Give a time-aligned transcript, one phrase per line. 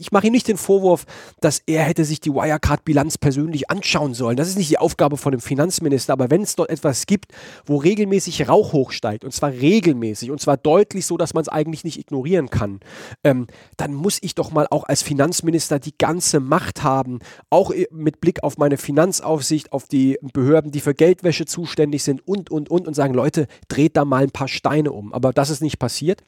[0.00, 1.06] Ich mache ihm nicht den Vorwurf,
[1.40, 4.36] dass er hätte sich die Wirecard-Bilanz persönlich anschauen sollen.
[4.36, 6.12] Das ist nicht die Aufgabe von dem Finanzminister.
[6.12, 7.32] Aber wenn es dort etwas gibt,
[7.66, 11.82] wo regelmäßig Rauch hochsteigt, und zwar regelmäßig, und zwar deutlich so, dass man es eigentlich
[11.82, 12.78] nicht ignorieren kann,
[13.24, 17.18] ähm, dann muss ich doch mal auch als Finanzminister die ganze Macht haben,
[17.50, 22.50] auch mit Blick auf meine Finanzaufsicht, auf die Behörden, die für Geldwäsche zuständig sind und,
[22.50, 25.12] und, und, und sagen, Leute, dreht da mal ein paar Steine um.
[25.12, 26.22] Aber das ist nicht passiert.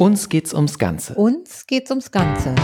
[0.00, 1.14] Uns geht's ums Ganze.
[1.14, 2.54] Uns geht's ums Ganze.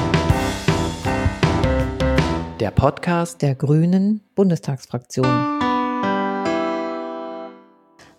[2.58, 5.26] Der Podcast der Grünen Bundestagsfraktion.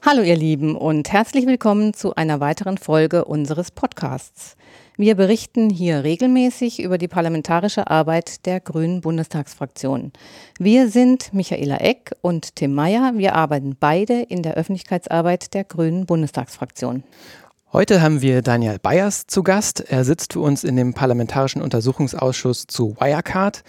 [0.05, 4.55] Hallo ihr Lieben und herzlich willkommen zu einer weiteren Folge unseres Podcasts.
[4.97, 10.13] Wir berichten hier regelmäßig über die parlamentarische Arbeit der Grünen Bundestagsfraktion.
[10.59, 13.13] Wir sind Michaela Eck und Tim Meyer.
[13.15, 17.03] Wir arbeiten beide in der Öffentlichkeitsarbeit der Grünen Bundestagsfraktion.
[17.73, 19.81] Heute haben wir Daniel Bayers zu Gast.
[19.81, 23.61] Er sitzt für uns in dem Parlamentarischen Untersuchungsausschuss zu Wirecard.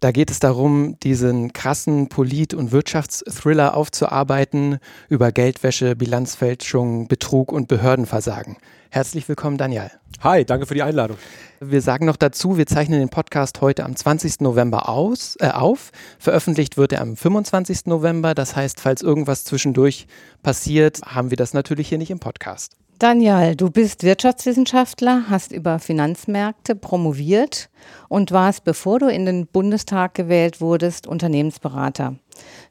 [0.00, 4.78] Da geht es darum, diesen krassen Polit- und Wirtschaftsthriller aufzuarbeiten
[5.08, 8.58] über Geldwäsche, Bilanzfälschung, Betrug und Behördenversagen.
[8.90, 9.90] Herzlich willkommen, Daniel.
[10.20, 11.16] Hi, danke für die Einladung.
[11.60, 14.40] Wir sagen noch dazu, wir zeichnen den Podcast heute am 20.
[14.40, 15.92] November aus, äh, auf.
[16.18, 17.86] Veröffentlicht wird er am 25.
[17.86, 18.34] November.
[18.34, 20.06] Das heißt, falls irgendwas zwischendurch
[20.42, 22.79] passiert, haben wir das natürlich hier nicht im Podcast.
[23.00, 27.70] Daniel, du bist Wirtschaftswissenschaftler, hast über Finanzmärkte promoviert
[28.10, 32.16] und warst, bevor du in den Bundestag gewählt wurdest, Unternehmensberater.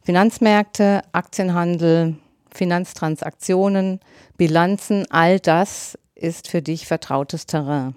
[0.03, 2.17] Finanzmärkte, Aktienhandel,
[2.51, 4.01] Finanztransaktionen,
[4.37, 7.95] Bilanzen, all das ist für dich vertrautes Terrain.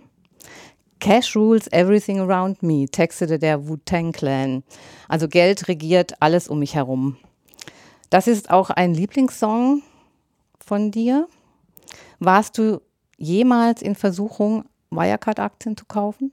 [1.01, 4.63] Cash rules everything around me, textete der Wu-Tang Clan.
[5.07, 7.19] Also Geld regiert alles um mich herum.
[8.09, 9.83] Das ist auch ein Lieblingssong
[10.65, 11.29] von dir.
[12.25, 12.81] Warst du
[13.19, 16.33] jemals in Versuchung, Wirecard-Aktien zu kaufen?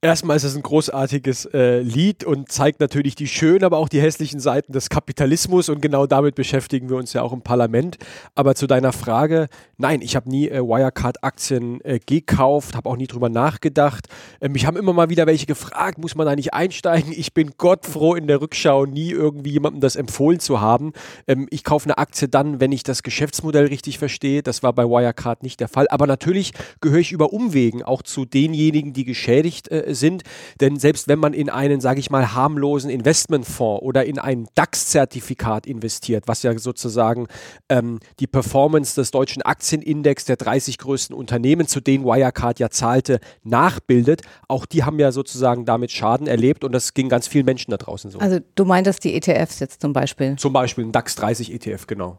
[0.00, 4.00] Erstmal ist es ein großartiges äh, Lied und zeigt natürlich die schönen, aber auch die
[4.00, 7.98] hässlichen Seiten des Kapitalismus und genau damit beschäftigen wir uns ja auch im Parlament.
[8.36, 13.08] Aber zu deiner Frage, nein, ich habe nie äh, Wirecard-Aktien äh, gekauft, habe auch nie
[13.08, 14.06] drüber nachgedacht.
[14.40, 17.10] Ähm, mich haben immer mal wieder welche gefragt, muss man da nicht einsteigen?
[17.10, 20.92] Ich bin gottfroh in der Rückschau, nie irgendwie jemandem das empfohlen zu haben.
[21.26, 24.44] Ähm, ich kaufe eine Aktie dann, wenn ich das Geschäftsmodell richtig verstehe.
[24.44, 25.88] Das war bei Wirecard nicht der Fall.
[25.90, 30.22] Aber natürlich gehöre ich über Umwegen auch zu denjenigen, die geschädigt äh, sind.
[30.60, 35.66] Denn selbst wenn man in einen, sage ich mal, harmlosen Investmentfonds oder in ein DAX-Zertifikat
[35.66, 37.26] investiert, was ja sozusagen
[37.68, 43.20] ähm, die Performance des deutschen Aktienindex der 30 größten Unternehmen, zu denen Wirecard ja zahlte,
[43.42, 47.70] nachbildet, auch die haben ja sozusagen damit Schaden erlebt und das ging ganz vielen Menschen
[47.70, 48.18] da draußen so.
[48.18, 50.36] Also du meintest die ETFs jetzt zum Beispiel?
[50.36, 52.18] Zum Beispiel ein DAX 30 ETF, genau.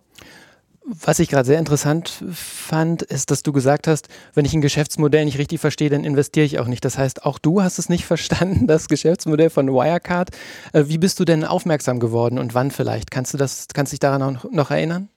[0.91, 5.23] Was ich gerade sehr interessant fand, ist, dass du gesagt hast, wenn ich ein Geschäftsmodell
[5.25, 6.83] nicht richtig verstehe, dann investiere ich auch nicht.
[6.83, 10.29] Das heißt, auch du hast es nicht verstanden, das Geschäftsmodell von Wirecard.
[10.73, 13.11] Äh, wie bist du denn aufmerksam geworden und wann vielleicht?
[13.11, 15.09] Kannst du das, kannst dich daran auch noch erinnern?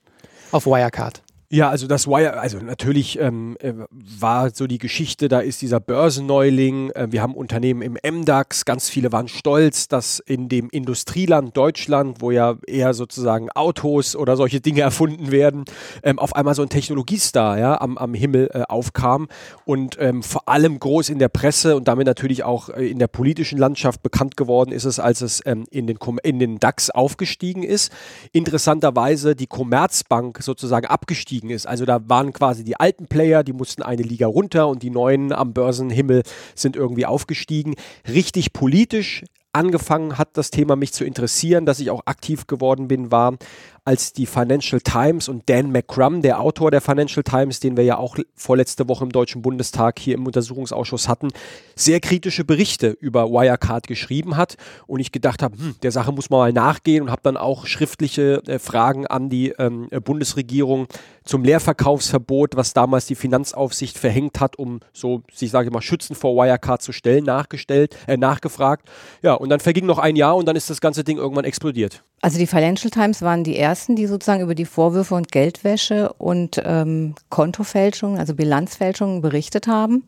[0.51, 1.23] Auf Wirecard.
[1.55, 5.81] Ja, also das Wire, also natürlich ähm, äh, war so die Geschichte, da ist dieser
[5.81, 11.55] Börsenneuling, äh, wir haben Unternehmen im MDAX, ganz viele waren stolz, dass in dem Industrieland
[11.55, 15.67] Deutschland, wo ja eher sozusagen Autos oder solche Dinge erfunden werden,
[16.03, 19.29] ähm, auf einmal so ein Technologiestar ja, am, am Himmel äh, aufkam
[19.67, 23.09] und ähm, vor allem groß in der Presse und damit natürlich auch äh, in der
[23.09, 27.63] politischen Landschaft bekannt geworden ist es, als es ähm, in, den, in den DAX aufgestiegen
[27.63, 27.93] ist.
[28.33, 31.67] Interessanterweise die Commerzbank sozusagen abgestiegen aufgestiegen ist.
[31.67, 35.33] Also da waren quasi die alten Player, die mussten eine Liga runter und die neuen
[35.33, 36.23] am Börsenhimmel
[36.55, 37.75] sind irgendwie aufgestiegen.
[38.09, 43.11] Richtig politisch angefangen hat das Thema mich zu interessieren, dass ich auch aktiv geworden bin,
[43.11, 43.37] war,
[43.85, 47.97] als die Financial Times und Dan McCrum, der Autor der Financial Times, den wir ja
[47.97, 51.29] auch vorletzte Woche im Deutschen Bundestag hier im Untersuchungsausschuss hatten,
[51.75, 54.57] sehr kritische Berichte über Wirecard geschrieben hat
[54.87, 57.67] und ich gedacht habe, hm, der Sache muss man mal nachgehen und habe dann auch
[57.67, 60.87] schriftliche äh, Fragen an die ähm, Bundesregierung
[61.25, 66.37] zum Leerverkaufsverbot, was damals die Finanzaufsicht verhängt hat, um so, ich sage mal, Schützen vor
[66.37, 68.89] Wirecard zu stellen, nachgestellt, äh, nachgefragt.
[69.23, 72.05] Ja, und dann verging noch ein Jahr und dann ist das ganze Ding irgendwann explodiert.
[72.23, 76.63] Also die Financial Times waren die ersten, die sozusagen über die Vorwürfe und Geldwäsche und
[76.65, 80.05] ähm, Kontofälschung, also Bilanzfälschungen berichtet haben.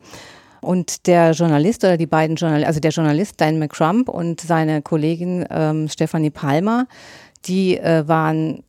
[0.61, 5.45] Und der Journalist oder die beiden Journalisten, also der Journalist Dan McCrump und seine Kollegin
[5.51, 6.87] ähm, Stephanie Palmer,
[7.47, 8.63] die äh, waren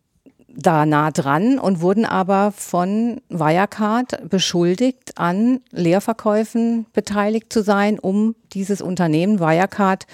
[0.48, 8.36] da nah dran und wurden aber von Wirecard beschuldigt, an Leerverkäufen beteiligt zu sein, um
[8.54, 10.08] dieses Unternehmen Wirecard,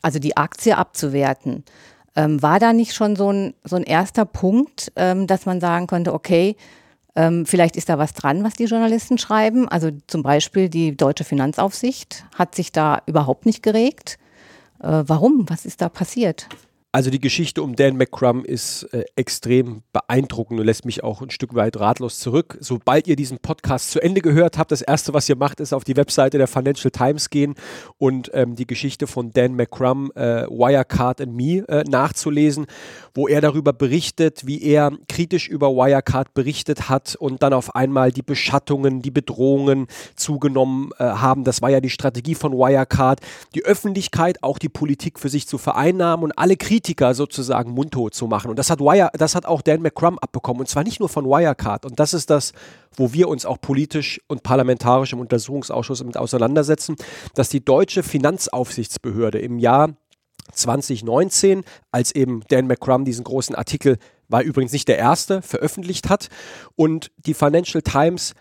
[0.00, 1.64] also die Aktie abzuwerten.
[2.16, 5.86] Ähm, war da nicht schon so ein, so ein erster Punkt, ähm, dass man sagen
[5.86, 6.56] konnte, okay,
[7.14, 9.68] Ähm, vielleicht ist da was dran, was die Journalisten schreiben.
[9.68, 14.18] Also zum Beispiel die deutsche Finanzaufsicht hat sich da überhaupt nicht geregt.
[14.80, 15.44] Äh, warum?
[15.50, 16.48] Was ist da passiert?
[16.94, 21.30] Also die Geschichte um Dan McCrum ist äh, extrem beeindruckend und lässt mich auch ein
[21.30, 22.58] Stück weit ratlos zurück.
[22.60, 25.84] Sobald ihr diesen Podcast zu Ende gehört habt, das erste, was ihr macht, ist auf
[25.84, 27.54] die Webseite der Financial Times gehen
[27.96, 32.66] und ähm, die Geschichte von Dan McCrum, äh, Wirecard and Me, äh, nachzulesen,
[33.14, 38.12] wo er darüber berichtet, wie er kritisch über Wirecard berichtet hat und dann auf einmal
[38.12, 41.44] die Beschattungen, die Bedrohungen zugenommen äh, haben.
[41.44, 43.20] Das war ja die Strategie von Wirecard,
[43.54, 48.12] die Öffentlichkeit, auch die Politik für sich zu vereinnahmen und alle Kritiker Kritiker sozusagen mundtot
[48.12, 48.50] zu machen.
[48.50, 50.60] Und das hat, Wire, das hat auch Dan McCrum abbekommen.
[50.60, 51.86] Und zwar nicht nur von Wirecard.
[51.86, 52.52] Und das ist das,
[52.96, 56.96] wo wir uns auch politisch und parlamentarisch im Untersuchungsausschuss mit auseinandersetzen,
[57.34, 59.94] dass die deutsche Finanzaufsichtsbehörde im Jahr
[60.52, 61.62] 2019,
[61.92, 66.30] als eben Dan McCrum diesen großen Artikel, war übrigens nicht der erste, veröffentlicht hat
[66.74, 68.34] und die Financial Times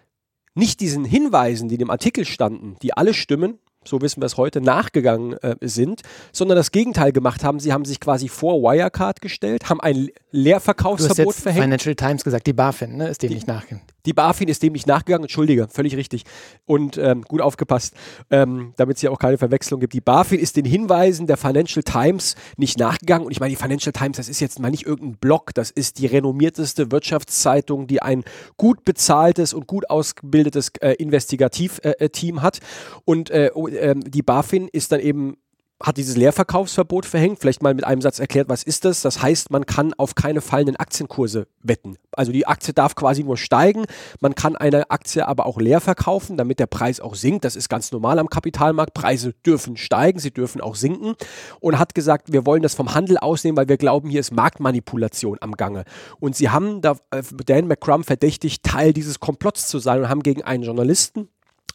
[0.55, 4.61] nicht diesen Hinweisen, die im Artikel standen, die alle stimmen, so wissen wir es heute,
[4.61, 6.01] nachgegangen äh, sind,
[6.31, 7.59] sondern das Gegenteil gemacht haben.
[7.59, 11.63] Sie haben sich quasi vor Wirecard gestellt, haben ein Leerverkaufsverbot verhängt.
[11.63, 13.83] Financial Times gesagt, die BaFin ne, ist dem die, nicht nachgegangen.
[14.05, 16.23] Die BaFin ist dem nicht nachgegangen, entschuldige, völlig richtig.
[16.65, 17.93] Und ähm, gut aufgepasst,
[18.29, 19.93] ähm, damit es hier auch keine Verwechslung gibt.
[19.93, 23.25] Die BaFin ist den Hinweisen der Financial Times nicht nachgegangen.
[23.25, 25.99] Und ich meine, die Financial Times, das ist jetzt mal nicht irgendein Blog, das ist
[25.99, 28.23] die renommierteste Wirtschaftszeitung, die ein
[28.57, 32.59] gut bezahltes und gut ausgebildetes äh, Investigativteam äh, hat.
[33.05, 35.37] Und äh, ähm, die BaFin ist dann eben
[35.83, 37.39] hat dieses Leerverkaufsverbot verhängt.
[37.39, 39.01] Vielleicht mal mit einem Satz erklärt, was ist das?
[39.01, 41.97] Das heißt, man kann auf keine fallenden Aktienkurse wetten.
[42.11, 43.85] Also die Aktie darf quasi nur steigen.
[44.19, 47.45] Man kann eine Aktie aber auch leer verkaufen, damit der Preis auch sinkt.
[47.45, 48.93] Das ist ganz normal am Kapitalmarkt.
[48.93, 51.15] Preise dürfen steigen, sie dürfen auch sinken.
[51.59, 55.37] Und hat gesagt, wir wollen das vom Handel ausnehmen, weil wir glauben, hier ist Marktmanipulation
[55.41, 55.85] am Gange.
[56.19, 60.23] Und sie haben da äh, Dan McCrum verdächtigt, Teil dieses Komplotts zu sein und haben
[60.23, 61.29] gegen einen Journalisten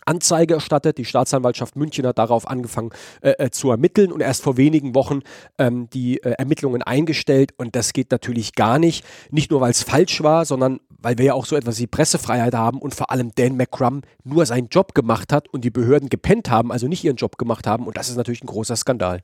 [0.06, 0.98] Anzeige erstattet.
[0.98, 5.20] Die Staatsanwaltschaft München hat darauf angefangen äh, äh, zu ermitteln und erst vor wenigen Wochen
[5.58, 7.52] ähm, die äh, Ermittlungen eingestellt.
[7.56, 9.04] Und das geht natürlich gar nicht.
[9.30, 12.54] Nicht nur, weil es falsch war, sondern weil wir ja auch so etwas wie Pressefreiheit
[12.54, 16.50] haben und vor allem Dan McCrum nur seinen Job gemacht hat und die Behörden gepennt
[16.50, 17.86] haben, also nicht ihren Job gemacht haben.
[17.86, 19.20] Und das ist natürlich ein großer Skandal.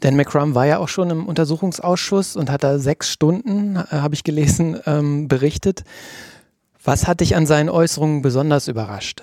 [0.00, 4.14] Dan McCrum war ja auch schon im Untersuchungsausschuss und hat da sechs Stunden, äh, habe
[4.14, 5.84] ich gelesen, ähm, berichtet.
[6.82, 9.22] Was hat dich an seinen Äußerungen besonders überrascht?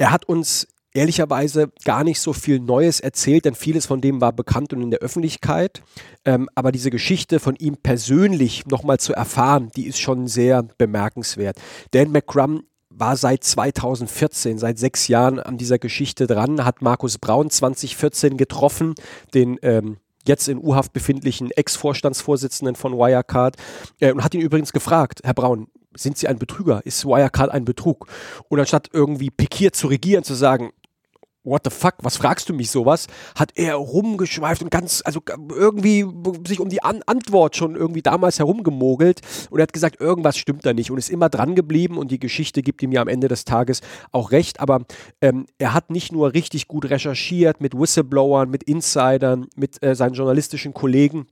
[0.00, 4.32] Er hat uns ehrlicherweise gar nicht so viel Neues erzählt, denn vieles von dem war
[4.32, 5.82] bekannt und in der Öffentlichkeit.
[6.24, 11.58] Ähm, aber diese Geschichte von ihm persönlich nochmal zu erfahren, die ist schon sehr bemerkenswert.
[11.90, 17.50] Dan McCrum war seit 2014, seit sechs Jahren an dieser Geschichte dran, hat Markus Braun
[17.50, 18.94] 2014 getroffen,
[19.34, 23.56] den ähm, jetzt in U-Haft befindlichen Ex-Vorstandsvorsitzenden von Wirecard
[24.00, 26.84] äh, und hat ihn übrigens gefragt, Herr Braun, sind Sie ein Betrüger?
[26.84, 28.06] Ist Wirecard ein Betrug?
[28.48, 30.70] Und anstatt irgendwie pikiert zu regieren, zu sagen,
[31.42, 35.20] what the fuck, was fragst du mich sowas, hat er rumgeschweift und ganz, also
[35.54, 36.06] irgendwie
[36.46, 40.66] sich um die An Antwort schon irgendwie damals herumgemogelt und er hat gesagt, irgendwas stimmt
[40.66, 43.28] da nicht und ist immer dran geblieben und die Geschichte gibt ihm ja am Ende
[43.28, 43.80] des Tages
[44.12, 44.84] auch recht, aber
[45.20, 50.12] ähm, er hat nicht nur richtig gut recherchiert mit Whistleblowern, mit Insidern, mit äh, seinen
[50.12, 51.26] journalistischen Kollegen,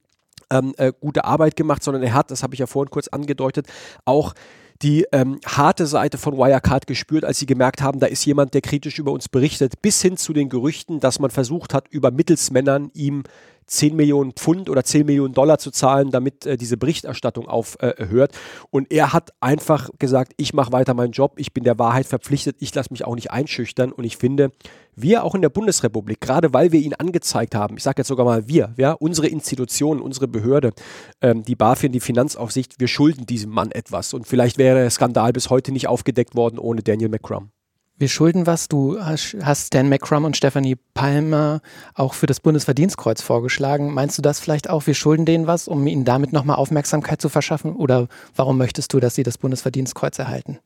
[0.50, 3.66] ähm, äh, gute Arbeit gemacht, sondern er hat, das habe ich ja vorhin kurz angedeutet,
[4.04, 4.34] auch
[4.82, 8.60] die ähm, harte Seite von Wirecard gespürt, als sie gemerkt haben, da ist jemand, der
[8.60, 12.90] kritisch über uns berichtet, bis hin zu den Gerüchten, dass man versucht hat, über Mittelsmännern
[12.94, 13.24] ihm
[13.68, 18.32] 10 Millionen Pfund oder 10 Millionen Dollar zu zahlen, damit äh, diese Berichterstattung aufhört.
[18.32, 22.06] Äh, und er hat einfach gesagt, ich mache weiter meinen Job, ich bin der Wahrheit
[22.06, 23.92] verpflichtet, ich lasse mich auch nicht einschüchtern.
[23.92, 24.50] Und ich finde,
[24.96, 28.24] wir auch in der Bundesrepublik, gerade weil wir ihn angezeigt haben, ich sage jetzt sogar
[28.24, 30.72] mal wir, ja, unsere Institutionen, unsere Behörde,
[31.20, 34.14] ähm, die BaFin, die Finanzaufsicht, wir schulden diesem Mann etwas.
[34.14, 37.50] Und vielleicht wäre der Skandal bis heute nicht aufgedeckt worden ohne Daniel McCrum.
[38.00, 38.68] Wir schulden was.
[38.68, 41.60] Du hast Dan McCrum und Stephanie Palmer
[41.94, 43.92] auch für das Bundesverdienstkreuz vorgeschlagen.
[43.92, 44.86] Meinst du das vielleicht auch?
[44.86, 47.74] Wir schulden denen was, um ihnen damit nochmal Aufmerksamkeit zu verschaffen?
[47.74, 50.60] Oder warum möchtest du, dass sie das Bundesverdienstkreuz erhalten?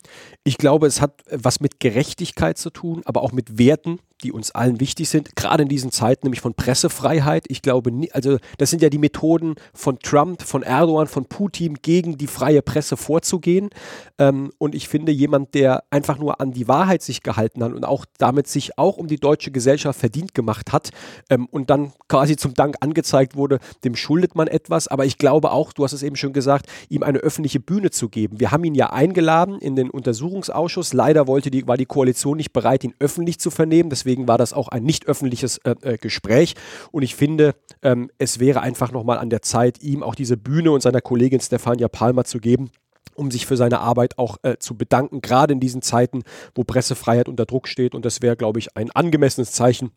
[0.44, 4.50] Ich glaube, es hat was mit Gerechtigkeit zu tun, aber auch mit Werten, die uns
[4.52, 7.44] allen wichtig sind, gerade in diesen Zeiten, nämlich von Pressefreiheit.
[7.48, 12.18] Ich glaube, also das sind ja die Methoden von Trump, von Erdogan, von Putin gegen
[12.18, 13.70] die freie Presse vorzugehen.
[14.18, 17.84] Ähm, und ich finde, jemand, der einfach nur an die Wahrheit sich gehalten hat und
[17.84, 20.90] auch damit sich auch um die deutsche Gesellschaft verdient gemacht hat
[21.30, 24.88] ähm, und dann quasi zum Dank angezeigt wurde, dem schuldet man etwas.
[24.88, 28.08] Aber ich glaube auch, du hast es eben schon gesagt, ihm eine öffentliche Bühne zu
[28.08, 28.40] geben.
[28.40, 30.92] Wir haben ihn ja eingeladen in den Untersuchungsausschuss.
[30.92, 33.90] Leider wollte die, war die Koalition nicht bereit, ihn öffentlich zu vernehmen.
[33.90, 36.54] Deswegen Deswegen war das auch ein nicht öffentliches äh, äh, Gespräch.
[36.90, 40.70] Und ich finde, ähm, es wäre einfach nochmal an der Zeit, ihm auch diese Bühne
[40.70, 42.70] und seiner Kollegin Stefania Palmer zu geben
[43.14, 46.22] um sich für seine Arbeit auch äh, zu bedanken, gerade in diesen Zeiten,
[46.54, 47.94] wo Pressefreiheit unter Druck steht.
[47.94, 49.90] Und das wäre, glaube ich, ein angemessenes Zeichen,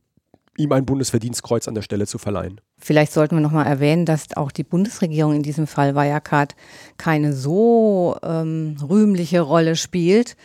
[0.58, 2.60] ihm ein Bundesverdienstkreuz an der Stelle zu verleihen.
[2.78, 6.58] Vielleicht sollten wir nochmal erwähnen, dass auch die Bundesregierung in diesem Fall Wirecard
[6.98, 10.36] keine so ähm, rühmliche Rolle spielt,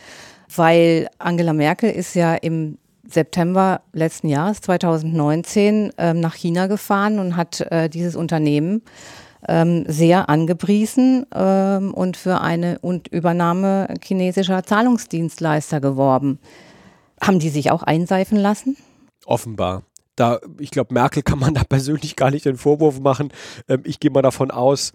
[0.55, 2.77] weil Angela Merkel ist ja im
[3.13, 8.81] September letzten Jahres, 2019, ähm, nach China gefahren und hat äh, dieses Unternehmen
[9.47, 16.39] ähm, sehr angepriesen ähm, und für eine und Übernahme chinesischer Zahlungsdienstleister geworben.
[17.21, 18.77] Haben die sich auch einseifen lassen?
[19.25, 19.83] Offenbar.
[20.15, 23.31] Da, ich glaube, Merkel kann man da persönlich gar nicht den Vorwurf machen.
[23.83, 24.93] Ich gehe mal davon aus,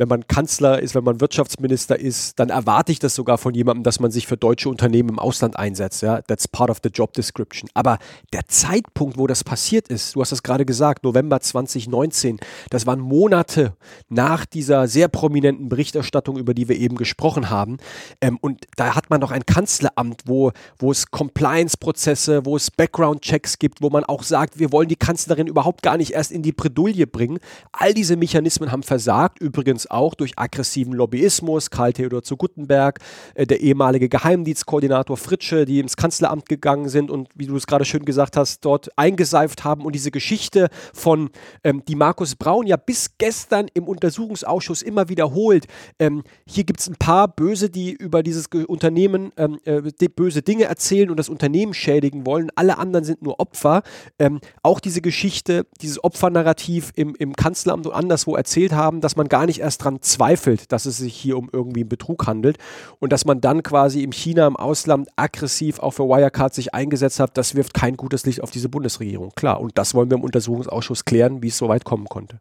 [0.00, 3.82] wenn man Kanzler ist, wenn man Wirtschaftsminister ist, dann erwarte ich das sogar von jemandem,
[3.82, 6.00] dass man sich für deutsche Unternehmen im Ausland einsetzt.
[6.00, 7.68] Ja, that's part of the job description.
[7.74, 7.98] Aber
[8.32, 12.38] der Zeitpunkt, wo das passiert ist, du hast es gerade gesagt, November 2019,
[12.70, 13.74] das waren Monate
[14.08, 17.76] nach dieser sehr prominenten Berichterstattung, über die wir eben gesprochen haben.
[18.22, 23.58] Ähm, und da hat man noch ein Kanzleramt, wo, wo es Compliance-Prozesse, wo es Background-Checks
[23.58, 26.52] gibt, wo man auch sagt, wir wollen die Kanzlerin überhaupt gar nicht erst in die
[26.52, 27.38] Bredouille bringen.
[27.72, 29.38] All diese Mechanismen haben versagt.
[29.40, 32.98] Übrigens auch durch aggressiven Lobbyismus, Karl Theodor zu Guttenberg,
[33.34, 37.84] äh, der ehemalige Geheimdienstkoordinator Fritsche, die ins Kanzleramt gegangen sind und, wie du es gerade
[37.84, 41.30] schön gesagt hast, dort eingeseift haben und diese Geschichte von,
[41.64, 45.66] ähm, die Markus Braun ja bis gestern im Untersuchungsausschuss immer wiederholt.
[45.98, 50.64] Ähm, hier gibt es ein paar Böse, die über dieses Unternehmen ähm, äh, böse Dinge
[50.64, 52.50] erzählen und das Unternehmen schädigen wollen.
[52.54, 53.82] Alle anderen sind nur Opfer.
[54.18, 59.28] Ähm, auch diese Geschichte, dieses Opfernarrativ im, im Kanzleramt und anderswo erzählt haben, dass man
[59.28, 62.58] gar nicht erst dran zweifelt, dass es sich hier um irgendwie einen Betrug handelt
[62.98, 67.20] und dass man dann quasi im China, im Ausland aggressiv auch für Wirecard sich eingesetzt
[67.20, 69.32] hat, das wirft kein gutes Licht auf diese Bundesregierung.
[69.34, 72.40] Klar, und das wollen wir im Untersuchungsausschuss klären, wie es so weit kommen konnte.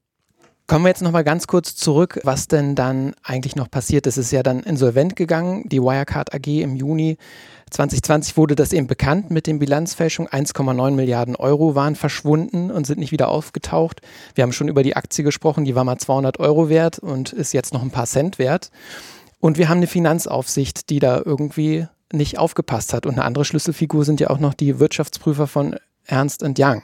[0.70, 4.18] Kommen wir jetzt nochmal ganz kurz zurück, was denn dann eigentlich noch passiert ist.
[4.18, 7.18] Es ist ja dann insolvent gegangen, die Wirecard AG im Juni
[7.72, 10.32] 2020 wurde das eben bekannt mit den Bilanzfälschungen.
[10.32, 14.02] 1,9 Milliarden Euro waren verschwunden und sind nicht wieder aufgetaucht.
[14.36, 17.52] Wir haben schon über die Aktie gesprochen, die war mal 200 Euro wert und ist
[17.52, 18.70] jetzt noch ein paar Cent wert.
[19.40, 23.08] Und wir haben eine Finanzaufsicht, die da irgendwie nicht aufgepasst hat.
[23.08, 26.84] Und eine andere Schlüsselfigur sind ja auch noch die Wirtschaftsprüfer von Ernst Young.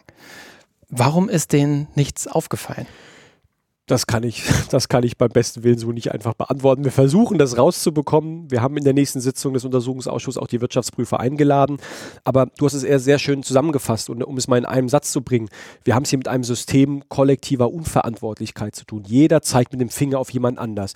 [0.89, 2.87] Warum ist denen nichts aufgefallen?
[3.87, 6.83] Das kann ich, das kann ich beim besten Willen so nicht einfach beantworten.
[6.83, 8.49] Wir versuchen das rauszubekommen.
[8.49, 11.77] Wir haben in der nächsten Sitzung des Untersuchungsausschusses auch die Wirtschaftsprüfer eingeladen.
[12.23, 15.11] Aber du hast es eher sehr schön zusammengefasst und um es mal in einem Satz
[15.11, 15.49] zu bringen.
[15.83, 19.03] Wir haben es hier mit einem System kollektiver Unverantwortlichkeit zu tun.
[19.05, 20.93] Jeder zeigt mit dem Finger auf jemand anders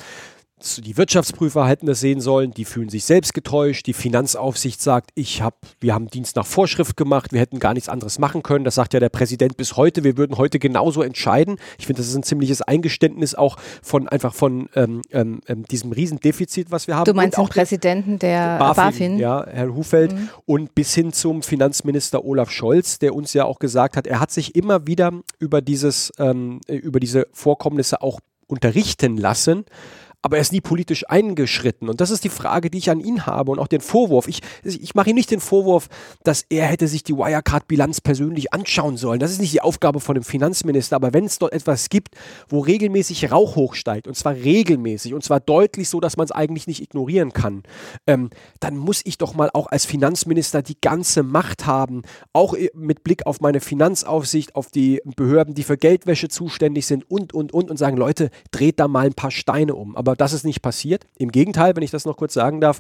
[0.59, 5.41] die Wirtschaftsprüfer hätten das sehen sollen, die fühlen sich selbst getäuscht, die Finanzaufsicht sagt, ich
[5.41, 8.65] hab, wir haben Dienst nach Vorschrift gemacht, wir hätten gar nichts anderes machen können.
[8.65, 11.57] Das sagt ja der Präsident bis heute, wir würden heute genauso entscheiden.
[11.77, 15.91] Ich finde, das ist ein ziemliches Eingeständnis auch von einfach von ähm, ähm, ähm diesem
[15.91, 17.05] Riesendefizit, was wir haben.
[17.05, 19.17] Du meinst den Präsidenten der BaFin, BaFin?
[19.19, 20.29] Ja, Herr Hufeld mhm.
[20.45, 24.31] und bis hin zum Finanzminister Olaf Scholz, der uns ja auch gesagt hat, er hat
[24.31, 29.65] sich immer wieder über dieses, ähm, über diese Vorkommnisse auch unterrichten lassen
[30.21, 31.89] aber er ist nie politisch eingeschritten.
[31.89, 34.27] Und das ist die Frage, die ich an ihn habe und auch den Vorwurf.
[34.27, 35.87] Ich, ich mache ihm nicht den Vorwurf,
[36.23, 39.19] dass er hätte sich die Wirecard-Bilanz persönlich anschauen sollen.
[39.19, 40.97] Das ist nicht die Aufgabe von dem Finanzminister.
[40.97, 42.15] Aber wenn es dort etwas gibt,
[42.49, 46.67] wo regelmäßig Rauch hochsteigt, und zwar regelmäßig, und zwar deutlich so, dass man es eigentlich
[46.67, 47.63] nicht ignorieren kann,
[48.05, 52.01] ähm, dann muss ich doch mal auch als Finanzminister die ganze Macht haben,
[52.33, 57.33] auch mit Blick auf meine Finanzaufsicht, auf die Behörden, die für Geldwäsche zuständig sind und,
[57.33, 59.95] und, und, und sagen, Leute, dreht da mal ein paar Steine um.
[59.95, 61.05] Aber aber das ist nicht passiert.
[61.17, 62.79] Im Gegenteil, wenn ich das noch kurz sagen darf,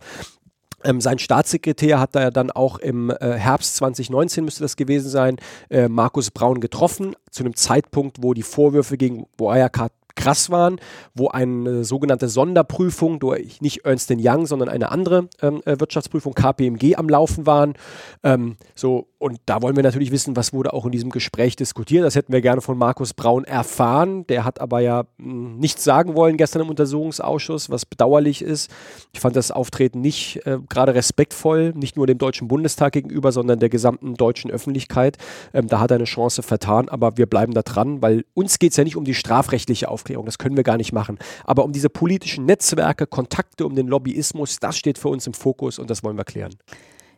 [0.83, 5.09] ähm, sein Staatssekretär hat da ja dann auch im äh, Herbst 2019 müsste das gewesen
[5.09, 5.37] sein,
[5.69, 10.79] äh, Markus Braun getroffen, zu einem Zeitpunkt, wo die Vorwürfe gegen Wirecard krass waren,
[11.13, 16.95] wo eine sogenannte Sonderprüfung durch nicht Ernst Young, sondern eine andere ähm, äh, Wirtschaftsprüfung KPMG
[16.97, 17.75] am Laufen waren.
[18.23, 22.05] Ähm, so und da wollen wir natürlich wissen, was wurde auch in diesem Gespräch diskutiert.
[22.05, 24.25] Das hätten wir gerne von Markus Braun erfahren.
[24.27, 28.71] Der hat aber ja mh, hm, nichts sagen wollen gestern im Untersuchungsausschuss, was bedauerlich ist.
[29.11, 33.59] Ich fand das Auftreten nicht äh, gerade respektvoll, nicht nur dem Deutschen Bundestag gegenüber, sondern
[33.59, 35.17] der gesamten deutschen Öffentlichkeit.
[35.53, 38.71] Ähm, da hat er eine Chance vertan, aber wir bleiben da dran, weil uns geht
[38.71, 40.25] es ja nicht um die strafrechtliche Aufklärung.
[40.27, 41.19] Das können wir gar nicht machen.
[41.43, 45.77] Aber um diese politischen Netzwerke, Kontakte, um den Lobbyismus, das steht für uns im Fokus
[45.77, 46.55] und das wollen wir klären.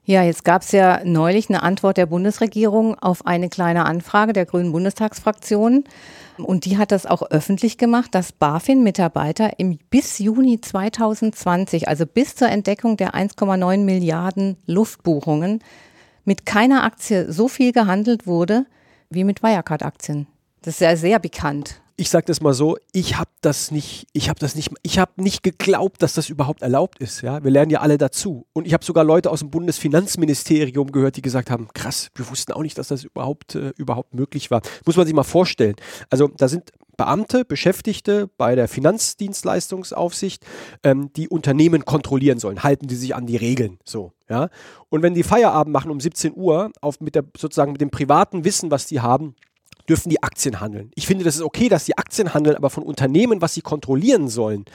[0.03, 4.45] Ja, jetzt gab es ja neulich eine Antwort der Bundesregierung auf eine kleine Anfrage der
[4.47, 5.83] Grünen Bundestagsfraktion.
[6.37, 9.51] Und die hat das auch öffentlich gemacht, dass BaFin-Mitarbeiter
[9.91, 15.59] bis Juni 2020, also bis zur Entdeckung der 1,9 Milliarden Luftbuchungen,
[16.25, 18.65] mit keiner Aktie so viel gehandelt wurde
[19.09, 20.25] wie mit Wirecard-Aktien.
[20.63, 24.29] Das ist ja sehr bekannt ich sage das mal so, ich habe das nicht, ich
[24.29, 27.21] habe das nicht, ich habe nicht geglaubt, dass das überhaupt erlaubt ist.
[27.21, 28.45] Ja, wir lernen ja alle dazu.
[28.53, 32.53] Und ich habe sogar Leute aus dem Bundesfinanzministerium gehört, die gesagt haben, krass, wir wussten
[32.53, 34.61] auch nicht, dass das überhaupt äh, überhaupt möglich war.
[34.85, 35.75] Muss man sich mal vorstellen.
[36.09, 40.45] Also da sind Beamte, Beschäftigte bei der Finanzdienstleistungsaufsicht,
[40.83, 42.63] ähm, die Unternehmen kontrollieren sollen.
[42.63, 43.79] Halten die sich an die Regeln?
[43.83, 44.49] So, ja.
[44.89, 48.43] Und wenn die Feierabend machen um 17 Uhr, auf, mit der, sozusagen mit dem privaten
[48.43, 49.35] Wissen, was die haben,
[49.89, 50.91] dürfen die Aktien handeln.
[50.95, 54.27] Ich finde, das ist okay, dass die Aktien handeln, aber von Unternehmen, was sie kontrollieren
[54.27, 54.65] sollen,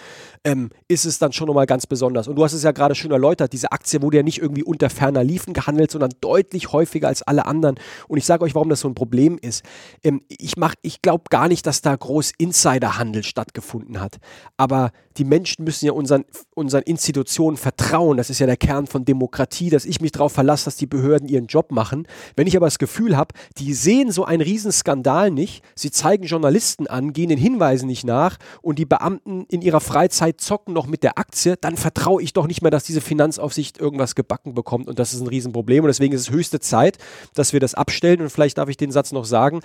[0.47, 2.29] ähm, ist es dann schon nochmal ganz besonders.
[2.29, 4.89] Und du hast es ja gerade schön erläutert, diese Aktie wurde ja nicht irgendwie unter
[4.89, 7.75] ferner Liefen gehandelt, sondern deutlich häufiger als alle anderen.
[8.07, 9.65] Und ich sage euch, warum das so ein Problem ist.
[10.05, 14.19] Ähm, ich ich glaube gar nicht, dass da groß Insiderhandel stattgefunden hat.
[14.57, 16.25] Aber die Menschen müssen ja unseren,
[16.55, 18.17] unseren Institutionen vertrauen.
[18.17, 21.29] Das ist ja der Kern von Demokratie, dass ich mich darauf verlasse, dass die Behörden
[21.29, 22.07] ihren Job machen.
[22.37, 26.87] Wenn ich aber das Gefühl habe, die sehen so einen Riesenskandal nicht, sie zeigen Journalisten
[26.87, 31.03] an, gehen den Hinweisen nicht nach und die Beamten in ihrer Freizeit zocken noch mit
[31.03, 34.99] der Aktie, dann vertraue ich doch nicht mehr, dass diese Finanzaufsicht irgendwas gebacken bekommt und
[34.99, 36.99] das ist ein Riesenproblem und deswegen ist es höchste Zeit,
[37.35, 39.61] dass wir das abstellen und vielleicht darf ich den Satz noch sagen,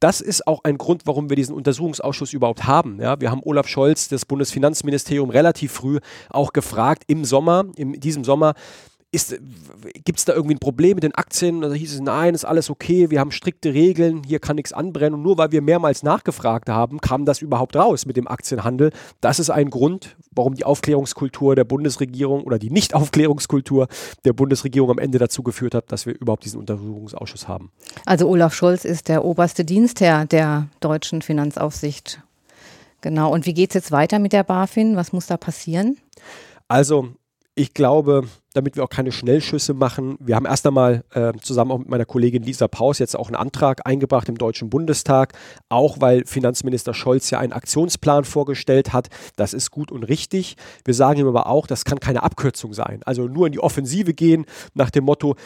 [0.00, 3.00] das ist auch ein Grund, warum wir diesen Untersuchungsausschuss überhaupt haben.
[3.00, 5.98] Ja, wir haben Olaf Scholz, das Bundesfinanzministerium, relativ früh
[6.28, 8.52] auch gefragt im Sommer, in diesem Sommer,
[10.04, 11.60] gibt es da irgendwie ein Problem mit den Aktien?
[11.60, 15.14] Da hieß es, nein, ist alles okay, wir haben strikte Regeln, hier kann nichts anbrennen.
[15.14, 18.90] Und nur weil wir mehrmals nachgefragt haben, kam das überhaupt raus mit dem Aktienhandel.
[19.20, 23.88] Das ist ein Grund, warum die Aufklärungskultur der Bundesregierung oder die Nicht-Aufklärungskultur
[24.24, 27.70] der Bundesregierung am Ende dazu geführt hat, dass wir überhaupt diesen Untersuchungsausschuss haben.
[28.06, 32.20] Also Olaf Scholz ist der oberste Dienstherr der deutschen Finanzaufsicht.
[33.00, 33.32] Genau.
[33.32, 34.96] Und wie geht es jetzt weiter mit der BaFin?
[34.96, 35.98] Was muss da passieren?
[36.68, 37.10] Also
[37.56, 41.78] ich glaube, damit wir auch keine Schnellschüsse machen, wir haben erst einmal äh, zusammen auch
[41.78, 45.34] mit meiner Kollegin Lisa Paus jetzt auch einen Antrag eingebracht im Deutschen Bundestag,
[45.68, 49.08] auch weil Finanzminister Scholz ja einen Aktionsplan vorgestellt hat.
[49.36, 50.56] Das ist gut und richtig.
[50.84, 53.00] Wir sagen ihm aber auch, das kann keine Abkürzung sein.
[53.04, 55.36] Also nur in die Offensive gehen nach dem Motto,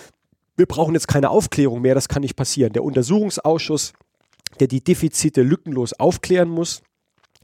[0.56, 2.72] wir brauchen jetzt keine Aufklärung mehr, das kann nicht passieren.
[2.72, 3.92] Der Untersuchungsausschuss,
[4.60, 6.82] der die Defizite lückenlos aufklären muss,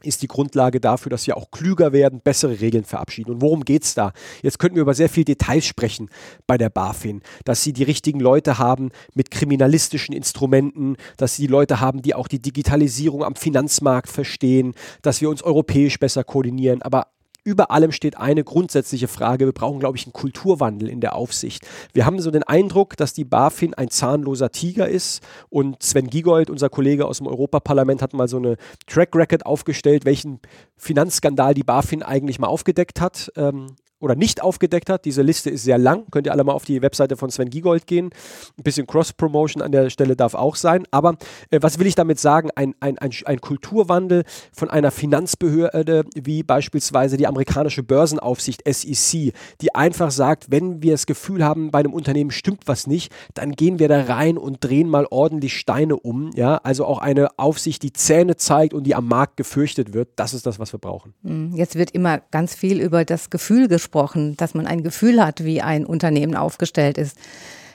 [0.04, 3.32] ist die Grundlage dafür, dass wir auch klüger werden, bessere Regeln verabschieden.
[3.32, 4.12] Und worum geht es da?
[4.42, 6.10] Jetzt könnten wir über sehr viele Details sprechen
[6.46, 11.52] bei der BaFin, dass sie die richtigen Leute haben mit kriminalistischen Instrumenten, dass sie die
[11.52, 16.82] Leute haben, die auch die Digitalisierung am Finanzmarkt verstehen, dass wir uns europäisch besser koordinieren.
[16.82, 17.13] Aber
[17.44, 19.44] über allem steht eine grundsätzliche Frage.
[19.44, 21.66] Wir brauchen, glaube ich, einen Kulturwandel in der Aufsicht.
[21.92, 26.50] Wir haben so den Eindruck, dass die BaFin ein zahnloser Tiger ist und Sven Giegold,
[26.50, 30.40] unser Kollege aus dem Europaparlament, hat mal so eine Track Record aufgestellt, welchen
[30.76, 33.30] Finanzskandal die BaFin eigentlich mal aufgedeckt hat.
[33.36, 35.06] Ähm, oder nicht aufgedeckt hat.
[35.06, 36.04] Diese Liste ist sehr lang.
[36.10, 38.10] Könnt ihr alle mal auf die Webseite von Sven Giegold gehen.
[38.58, 40.84] Ein bisschen Cross-Promotion an der Stelle darf auch sein.
[40.90, 41.16] Aber
[41.50, 42.50] äh, was will ich damit sagen?
[42.54, 49.74] Ein, ein, ein, ein Kulturwandel von einer Finanzbehörde wie beispielsweise die amerikanische Börsenaufsicht SEC, die
[49.74, 53.78] einfach sagt, wenn wir das Gefühl haben, bei einem Unternehmen stimmt was nicht, dann gehen
[53.78, 56.30] wir da rein und drehen mal ordentlich Steine um.
[56.34, 56.56] Ja?
[56.56, 60.10] Also auch eine Aufsicht, die Zähne zeigt und die am Markt gefürchtet wird.
[60.16, 61.14] Das ist das, was wir brauchen.
[61.22, 65.24] Hm, jetzt wird immer ganz viel über das Gefühl gesprochen gesprochen, dass man ein Gefühl
[65.24, 67.16] hat, wie ein Unternehmen aufgestellt ist.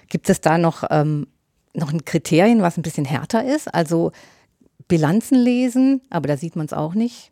[0.10, 1.28] Gibt es da noch, ähm,
[1.74, 3.74] noch ein Kriterien, was ein bisschen härter ist?
[3.74, 4.12] Also
[4.90, 7.32] Bilanzen lesen, aber da sieht man es auch nicht.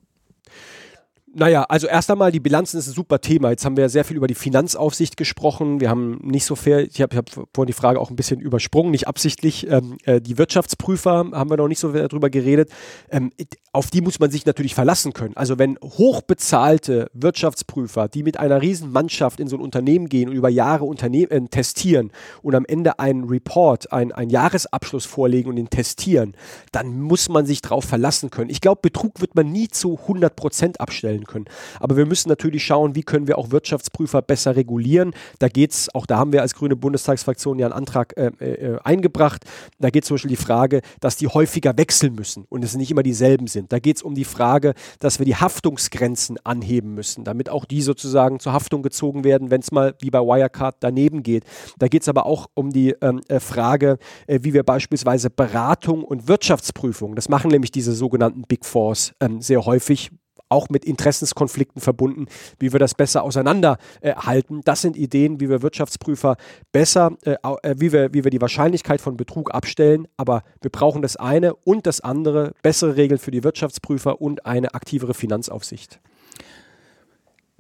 [1.34, 3.50] Naja, also erst einmal, die Bilanzen ist ein super Thema.
[3.50, 5.82] Jetzt haben wir sehr viel über die Finanzaufsicht gesprochen.
[5.82, 8.92] Wir haben nicht so viel, ich habe hab vorhin die Frage auch ein bisschen übersprungen,
[8.92, 9.70] nicht absichtlich.
[9.70, 12.72] Ähm, äh, die Wirtschaftsprüfer haben wir noch nicht so darüber geredet.
[13.12, 13.32] Ähm,
[13.78, 15.38] auf die muss man sich natürlich verlassen können.
[15.38, 20.36] Also wenn hochbezahlte Wirtschaftsprüfer, die mit einer riesen Mannschaft in so ein Unternehmen gehen und
[20.36, 22.12] über Jahre Unternehmen äh, testieren
[22.42, 26.36] und am Ende einen Report, ein, einen Jahresabschluss vorlegen und den testieren,
[26.72, 28.50] dann muss man sich darauf verlassen können.
[28.50, 31.46] Ich glaube, Betrug wird man nie zu 100 Prozent abstellen können.
[31.80, 35.14] Aber wir müssen natürlich schauen, wie können wir auch Wirtschaftsprüfer besser regulieren.
[35.38, 38.80] Da geht es, auch da haben wir als grüne Bundestagsfraktion ja einen Antrag äh, äh,
[38.84, 39.46] eingebracht.
[39.78, 43.04] Da geht zum Beispiel die Frage, dass die häufiger wechseln müssen und es nicht immer
[43.04, 43.67] dieselben sind.
[43.70, 47.82] Da geht es um die Frage, dass wir die Haftungsgrenzen anheben müssen, damit auch die
[47.82, 51.44] sozusagen zur Haftung gezogen werden, wenn es mal wie bei Wirecard daneben geht.
[51.80, 56.04] Da geht es aber auch um die ähm, äh, Frage, äh, wie wir beispielsweise Beratung
[56.04, 60.12] und Wirtschaftsprüfung, das machen nämlich diese sogenannten Big Fours ähm, sehr häufig,
[60.50, 62.28] auch mit Interessenskonflikten verbunden,
[62.60, 64.60] wie wir das besser auseinanderhalten.
[64.60, 66.38] Äh, das sind Ideen, wie wir Wirtschaftsprüfer
[66.72, 70.08] besser, äh, äh, wie, wir, wie wir die Wahrscheinlichkeit von Betrug abstellen.
[70.18, 74.74] Aber wir brauchen das eine und das andere, bessere Regeln für die Wirtschaftsprüfer und eine
[74.74, 76.00] aktivere Finanzaufsicht.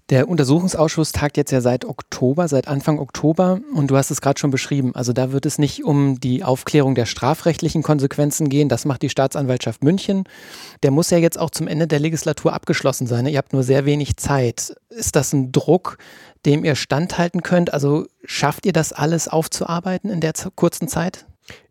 [0.09, 4.39] Der Untersuchungsausschuss tagt jetzt ja seit Oktober, seit Anfang Oktober und du hast es gerade
[4.39, 4.95] schon beschrieben.
[4.95, 8.69] Also da wird es nicht um die Aufklärung der strafrechtlichen Konsequenzen gehen.
[8.69, 10.23] Das macht die Staatsanwaltschaft München.
[10.81, 13.25] Der muss ja jetzt auch zum Ende der Legislatur abgeschlossen sein.
[13.25, 14.77] Ihr habt nur sehr wenig Zeit.
[14.89, 15.97] Ist das ein Druck,
[16.45, 17.73] dem ihr standhalten könnt?
[17.73, 21.26] Also schafft ihr das alles aufzuarbeiten in der kurzen Zeit?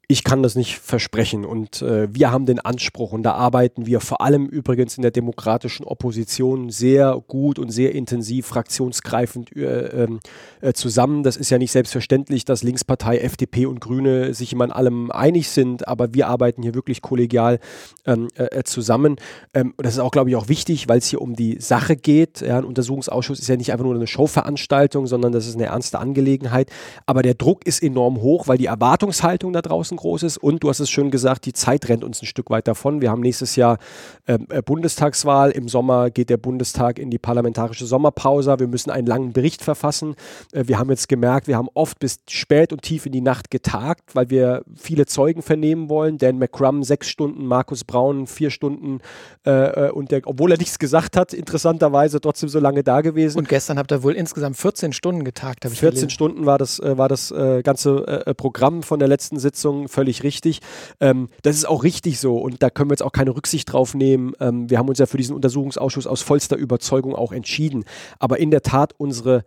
[0.09, 1.45] Ich kann das nicht versprechen.
[1.45, 5.11] Und äh, wir haben den Anspruch, und da arbeiten wir vor allem übrigens in der
[5.11, 10.21] demokratischen Opposition sehr gut und sehr intensiv fraktionsgreifend äh, ähm,
[10.61, 11.25] äh, zusammen.
[11.25, 15.49] Das ist ja nicht selbstverständlich, dass Linkspartei, FDP und Grüne sich immer in allem einig
[15.49, 17.59] sind, aber wir arbeiten hier wirklich kollegial
[18.07, 19.17] ähm, äh, zusammen.
[19.55, 22.43] Ähm, das ist auch, glaube ich, auch wichtig, weil es hier um die Sache geht.
[22.43, 25.99] Ja, ein Untersuchungsausschuss ist ja nicht einfach nur eine Showveranstaltung, sondern das ist eine ernste
[25.99, 26.71] Angelegenheit.
[27.07, 30.39] Aber der Druck ist enorm hoch, weil die Erwartungshaltung da draußen riesengroß ist.
[30.39, 33.01] Und du hast es schön gesagt, die Zeit rennt uns ein Stück weit davon.
[33.01, 33.79] Wir haben nächstes Jahr
[34.27, 35.51] ähm, äh, Bundestagswahl.
[35.51, 38.59] Im Sommer geht der Bundestag in die parlamentarische Sommerpause.
[38.59, 40.15] Wir müssen einen langen Bericht verfassen.
[40.53, 43.51] Äh, wir haben jetzt gemerkt, wir haben oft bis spät und tief in die Nacht
[43.51, 46.19] getagt, weil wir viele Zeugen vernehmen wollen.
[46.19, 49.01] Dan McCrum sechs Stunden, Markus Braun vier Stunden.
[49.45, 53.39] Äh, äh und der, obwohl er nichts gesagt hat, interessanterweise trotzdem so lange da gewesen.
[53.39, 55.65] Und gestern habt ihr wohl insgesamt 14 Stunden getagt.
[55.65, 56.11] 14 gelesen.
[56.11, 57.97] Stunden war das, äh, war das äh, ganze
[58.37, 60.61] Programm von der letzten Sitzung völlig richtig.
[61.01, 63.95] Ähm, das ist auch richtig so und da können wir jetzt auch keine Rücksicht drauf
[63.95, 64.33] nehmen.
[64.41, 67.85] Ähm, wir haben uns ja für diesen Untersuchungsausschuss aus vollster Überzeugung auch entschieden.
[68.19, 69.45] Aber in der Tat, unsere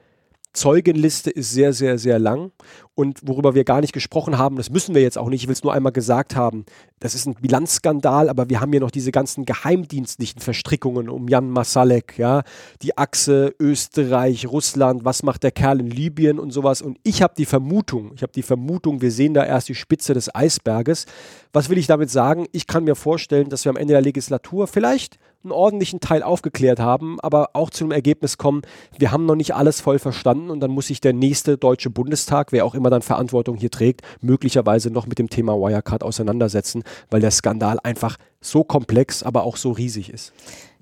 [0.53, 2.51] Zeugenliste ist sehr, sehr, sehr lang.
[2.95, 5.53] Und worüber wir gar nicht gesprochen haben, das müssen wir jetzt auch nicht, ich will
[5.53, 6.65] es nur einmal gesagt haben,
[6.99, 11.49] das ist ein Bilanzskandal, aber wir haben hier noch diese ganzen geheimdienstlichen Verstrickungen um Jan
[11.49, 12.43] Masalek, ja,
[12.81, 16.81] die Achse Österreich, Russland, was macht der Kerl in Libyen und sowas.
[16.81, 20.13] Und ich habe die Vermutung, ich habe die Vermutung, wir sehen da erst die Spitze
[20.13, 21.05] des Eisberges.
[21.53, 22.47] Was will ich damit sagen?
[22.51, 26.79] Ich kann mir vorstellen, dass wir am Ende der Legislatur vielleicht einen ordentlichen Teil aufgeklärt
[26.79, 28.61] haben, aber auch zu einem Ergebnis kommen,
[28.97, 32.51] wir haben noch nicht alles voll verstanden und dann muss sich der nächste deutsche Bundestag,
[32.51, 37.21] wer auch immer dann Verantwortung hier trägt, möglicherweise noch mit dem Thema Wirecard auseinandersetzen, weil
[37.21, 40.33] der Skandal einfach so komplex, aber auch so riesig ist.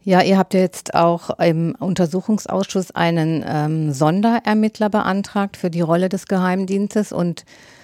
[0.03, 6.07] Ja, ihr habt ja jetzt auch im Untersuchungsausschuss einen ähm, Sonderermittler beantragt für die Rolle
[6.07, 7.43] des Geheimdienstes und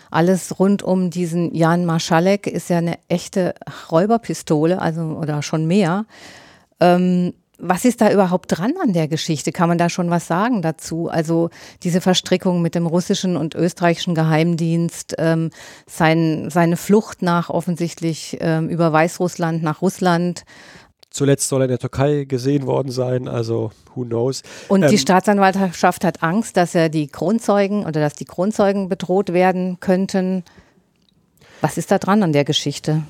[0.10, 3.56] alles rund um diesen Jan Marschalek ist ja eine echte
[3.92, 6.06] Räuberpistole, also oder schon mehr.
[6.84, 9.52] Ähm, was ist da überhaupt dran an der Geschichte?
[9.52, 11.08] Kann man da schon was sagen dazu?
[11.08, 11.50] Also
[11.84, 15.50] diese Verstrickung mit dem russischen und österreichischen Geheimdienst, ähm,
[15.88, 20.44] sein, seine Flucht nach offensichtlich ähm, über Weißrussland nach Russland.
[21.10, 24.42] Zuletzt soll er in der Türkei gesehen worden sein, also who knows.
[24.68, 29.32] Und ähm, die Staatsanwaltschaft hat Angst, dass er die Kronzeugen oder dass die Kronzeugen bedroht
[29.32, 30.44] werden könnten.
[31.62, 33.04] Was ist da dran an der Geschichte?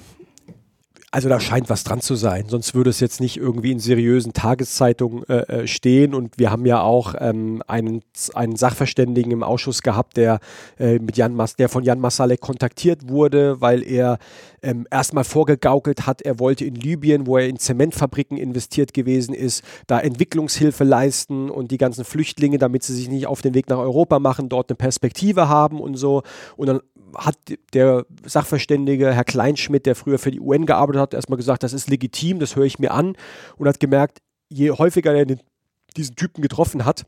[1.14, 4.34] Also da scheint was dran zu sein, sonst würde es jetzt nicht irgendwie in seriösen
[4.34, 6.16] Tageszeitungen äh, äh, stehen.
[6.16, 8.02] Und wir haben ja auch ähm, einen,
[8.34, 10.40] einen Sachverständigen im Ausschuss gehabt, der,
[10.80, 14.18] äh, mit Jan Mas der von Jan Masalek kontaktiert wurde, weil er
[14.64, 19.64] ähm, erstmal vorgegaukelt hat, er wollte in Libyen, wo er in Zementfabriken investiert gewesen ist,
[19.86, 23.78] da Entwicklungshilfe leisten und die ganzen Flüchtlinge, damit sie sich nicht auf den Weg nach
[23.78, 26.24] Europa machen, dort eine Perspektive haben und so.
[26.58, 26.80] Und dann
[27.16, 27.38] hat
[27.74, 31.90] der Sachverständige Herr Kleinschmidt, der früher für die UN gearbeitet hat, erstmal gesagt, das ist
[31.90, 33.16] legitim, das höre ich mir an
[33.58, 35.26] und hat gemerkt, je häufiger er
[35.96, 37.06] diesen Typen getroffen hat,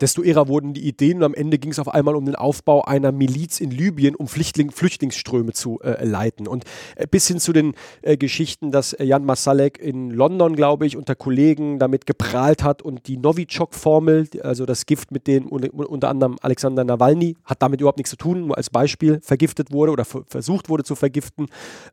[0.00, 2.82] desto eher wurden die Ideen und am Ende ging es auf einmal um den Aufbau
[2.82, 6.48] einer Miliz in Libyen, um Flüchtling, Flüchtlingsströme zu äh, leiten.
[6.48, 6.64] Und
[6.96, 10.96] äh, bis hin zu den äh, Geschichten, dass äh, Jan Masalek in London, glaube ich,
[10.96, 16.36] unter Kollegen damit geprahlt hat und die Novichok-Formel, also das Gift, mit dem unter anderem
[16.40, 20.68] Alexander Nawalny, hat damit überhaupt nichts zu tun, nur als Beispiel vergiftet wurde oder versucht
[20.68, 21.46] wurde zu vergiften,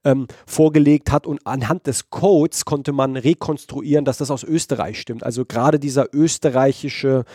[0.03, 1.27] ähm, vorgelegt hat.
[1.27, 5.23] Und anhand des Codes konnte man rekonstruieren, dass das aus Österreich stimmt.
[5.23, 7.25] Also gerade dieser österreichische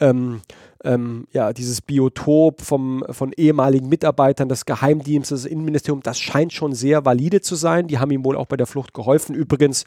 [0.00, 0.42] ähm, ähm,
[0.84, 6.74] ähm, ja, dieses Biotop vom, von ehemaligen Mitarbeitern des Geheimdienstes, des Innenministeriums, das scheint schon
[6.74, 7.86] sehr valide zu sein.
[7.86, 9.34] Die haben ihm wohl auch bei der Flucht geholfen.
[9.34, 9.84] Übrigens,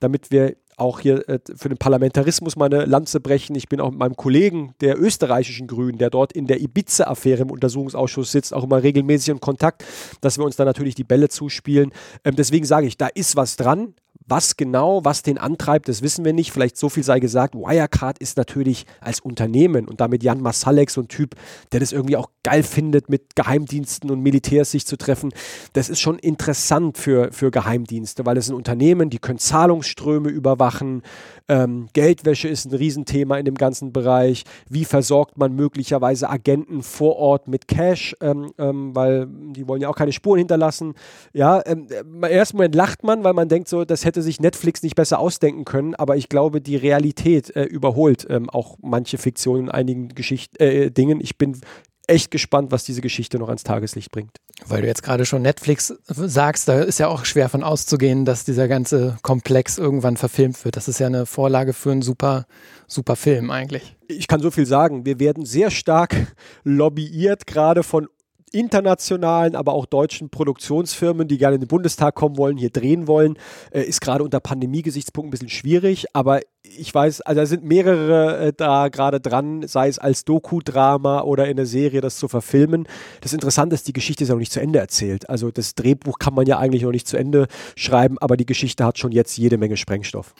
[0.00, 3.54] damit wir auch hier äh, für den Parlamentarismus meine Lanze brechen.
[3.54, 7.50] Ich bin auch mit meinem Kollegen der österreichischen Grünen, der dort in der Ibiza-Affäre im
[7.50, 9.84] Untersuchungsausschuss sitzt, auch immer regelmäßig in Kontakt,
[10.22, 11.92] dass wir uns da natürlich die Bälle zuspielen.
[12.24, 13.94] Ähm, deswegen sage ich, da ist was dran.
[14.30, 16.52] Was genau, was den antreibt, das wissen wir nicht.
[16.52, 17.56] Vielleicht so viel sei gesagt.
[17.56, 21.34] Wirecard ist natürlich als Unternehmen und damit Jan Masalek so ein Typ,
[21.72, 25.32] der das irgendwie auch geil findet, mit Geheimdiensten und Militärs sich zu treffen.
[25.72, 31.02] Das ist schon interessant für, für Geheimdienste, weil es sind Unternehmen, die können Zahlungsströme überwachen.
[31.48, 34.44] Ähm, Geldwäsche ist ein Riesenthema in dem ganzen Bereich.
[34.68, 39.88] Wie versorgt man möglicherweise Agenten vor Ort mit Cash, ähm, ähm, weil die wollen ja
[39.88, 40.94] auch keine Spuren hinterlassen.
[41.32, 44.40] Ja, ähm, im ersten Moment lacht man, weil man denkt so, das hätte hätte sich
[44.40, 49.18] Netflix nicht besser ausdenken können, aber ich glaube, die Realität äh, überholt ähm, auch manche
[49.18, 51.20] Fiktionen in einigen Geschichten, äh, Dingen.
[51.20, 51.60] Ich bin
[52.06, 54.36] echt gespannt, was diese Geschichte noch ans Tageslicht bringt.
[54.66, 58.44] Weil du jetzt gerade schon Netflix sagst, da ist ja auch schwer von auszugehen, dass
[58.44, 60.76] dieser ganze Komplex irgendwann verfilmt wird.
[60.76, 62.46] Das ist ja eine Vorlage für einen super,
[62.86, 63.96] super Film eigentlich.
[64.08, 65.06] Ich kann so viel sagen.
[65.06, 68.08] Wir werden sehr stark lobbyiert, gerade von
[68.52, 73.36] internationalen, aber auch deutschen Produktionsfirmen, die gerne in den Bundestag kommen wollen, hier drehen wollen,
[73.70, 76.06] äh, ist gerade unter Pandemie-Gesichtspunkten ein bisschen schwierig.
[76.14, 81.22] Aber ich weiß, also da sind mehrere äh, da gerade dran, sei es als Doku-Drama
[81.22, 82.86] oder in der Serie, das zu verfilmen.
[83.20, 85.30] Das Interessante ist, die Geschichte ist ja noch nicht zu Ende erzählt.
[85.30, 88.84] Also das Drehbuch kann man ja eigentlich noch nicht zu Ende schreiben, aber die Geschichte
[88.84, 90.34] hat schon jetzt jede Menge Sprengstoff.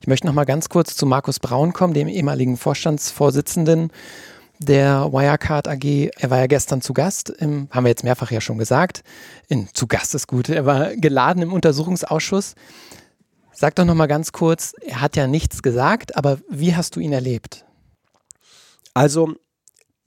[0.00, 3.90] Ich möchte noch mal ganz kurz zu Markus Braun kommen, dem ehemaligen Vorstandsvorsitzenden
[4.58, 6.10] der Wirecard AG.
[6.16, 9.02] Er war ja gestern zu Gast, im, haben wir jetzt mehrfach ja schon gesagt.
[9.48, 10.48] In, zu Gast ist gut.
[10.48, 12.54] Er war geladen im Untersuchungsausschuss.
[13.52, 17.00] Sag doch noch mal ganz kurz, er hat ja nichts gesagt, aber wie hast du
[17.00, 17.64] ihn erlebt?
[18.94, 19.34] Also,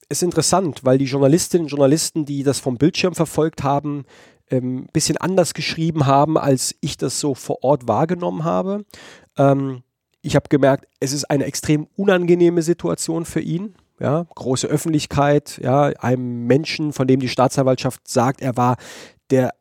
[0.10, 4.06] es ist interessant, weil die Journalistinnen und Journalisten, die das vom Bildschirm verfolgt haben,
[4.50, 8.86] ein ähm, bisschen anders geschrieben haben, als ich das so vor Ort wahrgenommen habe.
[9.38, 9.84] Ähm,
[10.22, 15.86] ich habe gemerkt, es ist eine extrem unangenehme Situation für ihn ja, große Öffentlichkeit, ja,
[16.00, 18.78] einem Menschen, von dem die Staatsanwaltschaft sagt, er war
[19.30, 19.54] der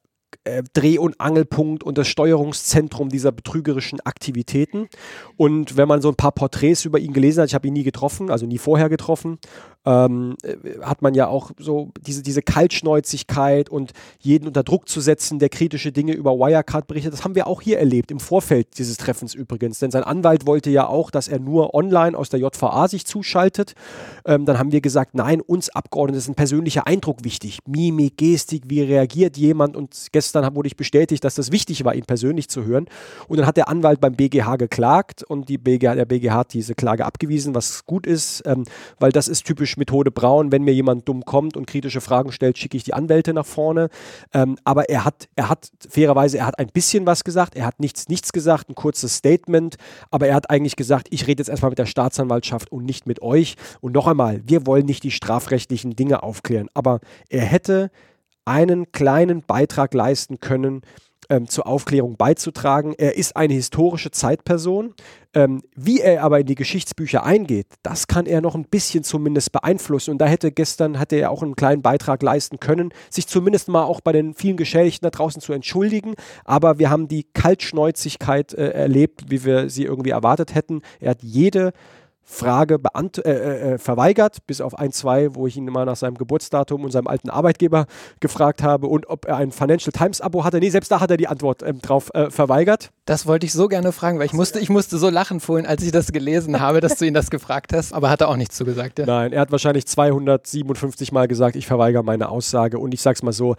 [0.47, 4.89] äh, Dreh- und Angelpunkt und das Steuerungszentrum dieser betrügerischen Aktivitäten.
[5.37, 7.83] Und wenn man so ein paar Porträts über ihn gelesen hat, ich habe ihn nie
[7.83, 9.39] getroffen, also nie vorher getroffen,
[9.87, 15.01] ähm, äh, hat man ja auch so diese, diese Kaltschnäuzigkeit und jeden unter Druck zu
[15.01, 17.13] setzen, der kritische Dinge über Wirecard berichtet.
[17.13, 19.79] Das haben wir auch hier erlebt, im Vorfeld dieses Treffens übrigens.
[19.79, 23.75] Denn sein Anwalt wollte ja auch, dass er nur online aus der JVA sich zuschaltet.
[24.25, 27.61] Ähm, dann haben wir gesagt, nein, uns Abgeordneten ist ein persönlicher Eindruck wichtig.
[27.67, 29.77] Mimik, Gestik, wie reagiert jemand?
[29.77, 32.87] Und gestern wurde ich bestätigt, dass das wichtig war, ihn persönlich zu hören.
[33.29, 36.75] Und dann hat der Anwalt beim BGH geklagt und die BGH, der BGH hat diese
[36.75, 38.65] Klage abgewiesen, was gut ist, ähm,
[38.99, 42.59] weil das ist typisch Methode Braun, wenn mir jemand dumm kommt und kritische Fragen stellt,
[42.59, 43.89] schicke ich die Anwälte nach vorne.
[44.33, 47.81] Ähm, aber er hat, er hat fairerweise, er hat ein bisschen was gesagt, er hat
[47.81, 49.77] nichts, nichts gesagt, ein kurzes Statement,
[50.11, 53.23] aber er hat eigentlich gesagt, ich rede jetzt erstmal mit der Staatsanwaltschaft und nicht mit
[53.23, 53.57] euch.
[53.81, 57.91] Und noch einmal, wir wollen nicht die strafrechtlichen Dinge aufklären, aber er hätte
[58.47, 60.83] einen kleinen Beitrag leisten können,
[61.29, 62.95] ähm, zur Aufklärung beizutragen.
[62.97, 64.95] Er ist eine historische Zeitperson.
[65.35, 69.53] Ähm, wie er aber in die Geschichtsbücher eingeht, das kann er noch ein bisschen zumindest
[69.53, 70.13] beeinflussen.
[70.13, 73.85] Und da hätte gestern, hatte er auch einen kleinen Beitrag leisten können, sich zumindest mal
[73.85, 76.15] auch bei den vielen Geschädigten da draußen zu entschuldigen.
[76.45, 80.81] Aber wir haben die Kaltschnäuzigkeit äh, erlebt, wie wir sie irgendwie erwartet hätten.
[81.01, 81.73] Er hat jede
[82.29, 82.81] Frage
[83.25, 86.83] äh, äh, äh, verweigert, bis auf ein, zwei, wo ich ihn mal nach seinem Geburtsdatum
[86.85, 87.87] und seinem alten Arbeitgeber
[88.19, 90.59] gefragt habe und ob er ein Financial Times Abo hatte.
[90.59, 92.91] Nee, selbst da hat er die Antwort ähm, drauf äh, verweigert.
[93.07, 95.81] Das wollte ich so gerne fragen, weil ich musste, ich musste so lachen vorhin, als
[95.85, 98.57] ich das gelesen habe, dass du ihn das gefragt hast, aber hat er auch nichts
[98.57, 98.99] zugesagt.
[98.99, 99.07] Ja?
[99.07, 103.33] Nein, er hat wahrscheinlich 257 Mal gesagt, ich verweigere meine Aussage und ich sag's mal
[103.33, 103.55] so,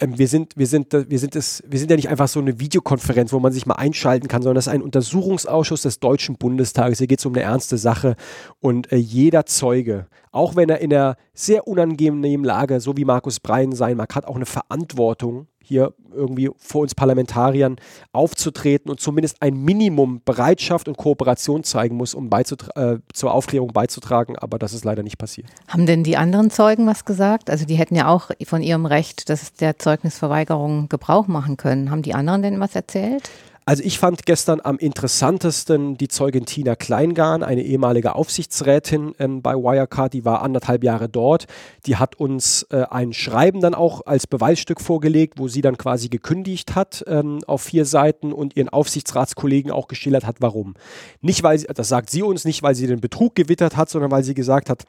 [0.00, 2.60] ähm, wir sind, wir sind, wir sind es, wir sind ja nicht einfach so eine
[2.60, 6.98] Videokonferenz, wo man sich mal einschalten kann, sondern das ist ein Untersuchungsausschuss des Deutschen Bundestages.
[6.98, 8.16] Hier geht es um eine ernste Sache.
[8.60, 13.40] Und äh, jeder Zeuge, auch wenn er in einer sehr unangenehmen Lage, so wie Markus
[13.40, 17.76] Brein sein mag, hat auch eine Verantwortung, hier irgendwie vor uns Parlamentariern
[18.12, 24.36] aufzutreten und zumindest ein Minimum Bereitschaft und Kooperation zeigen muss, um äh, zur Aufklärung beizutragen.
[24.36, 25.46] Aber das ist leider nicht passiert.
[25.68, 27.50] Haben denn die anderen Zeugen was gesagt?
[27.50, 31.92] Also die hätten ja auch von ihrem Recht, dass der Zeugnisverweigerung Gebrauch machen können.
[31.92, 33.30] Haben die anderen denn was erzählt?
[33.66, 39.54] Also ich fand gestern am interessantesten die Zeugin Tina Kleingarn, eine ehemalige Aufsichtsrätin ähm, bei
[39.54, 41.46] Wirecard, die war anderthalb Jahre dort.
[41.86, 46.08] Die hat uns äh, ein Schreiben dann auch als Beweisstück vorgelegt, wo sie dann quasi
[46.08, 50.74] gekündigt hat ähm, auf vier Seiten und ihren Aufsichtsratskollegen auch geschildert hat, warum.
[51.20, 54.10] Nicht, weil sie, das sagt sie uns, nicht, weil sie den Betrug gewittert hat, sondern
[54.10, 54.84] weil sie gesagt hat,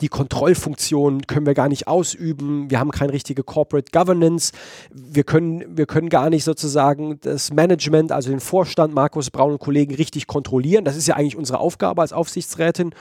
[0.00, 2.70] die Kontrollfunktion können wir gar nicht ausüben.
[2.70, 4.52] Wir haben keine richtige Corporate Governance.
[4.90, 9.58] Wir können, wir können gar nicht sozusagen das Management, also den Vorstand, Markus Braun und
[9.58, 10.84] Kollegen richtig kontrollieren.
[10.84, 12.94] Das ist ja eigentlich unsere Aufgabe als Aufsichtsrätin.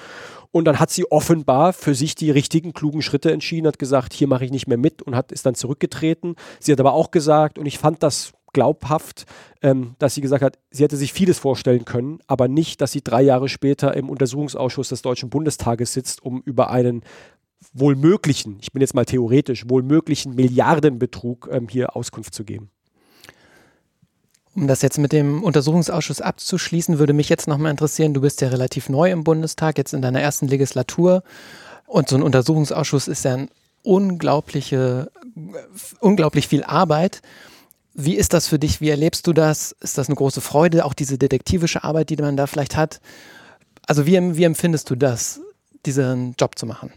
[0.51, 4.27] Und dann hat sie offenbar für sich die richtigen, klugen Schritte entschieden, hat gesagt, hier
[4.27, 6.35] mache ich nicht mehr mit und hat, ist dann zurückgetreten.
[6.59, 9.27] Sie hat aber auch gesagt, und ich fand das glaubhaft,
[9.61, 13.03] ähm, dass sie gesagt hat, sie hätte sich vieles vorstellen können, aber nicht, dass sie
[13.03, 17.03] drei Jahre später im Untersuchungsausschuss des Deutschen Bundestages sitzt, um über einen
[17.71, 22.71] wohl möglichen, ich bin jetzt mal theoretisch, wohl möglichen Milliardenbetrug ähm, hier Auskunft zu geben.
[24.55, 28.47] Um das jetzt mit dem Untersuchungsausschuss abzuschließen, würde mich jetzt nochmal interessieren, du bist ja
[28.47, 31.21] relativ neu im Bundestag, jetzt in deiner ersten Legislatur.
[31.85, 33.49] Und so ein Untersuchungsausschuss ist ja ein
[33.83, 35.11] unglaubliche,
[35.99, 37.21] unglaublich viel Arbeit.
[37.99, 38.79] Wie ist das für dich?
[38.79, 39.71] Wie erlebst du das?
[39.81, 43.01] Ist das eine große Freude, auch diese detektivische Arbeit, die man da vielleicht hat?
[43.87, 45.41] Also wie, wie empfindest du das,
[45.83, 46.93] diesen Job zu machen?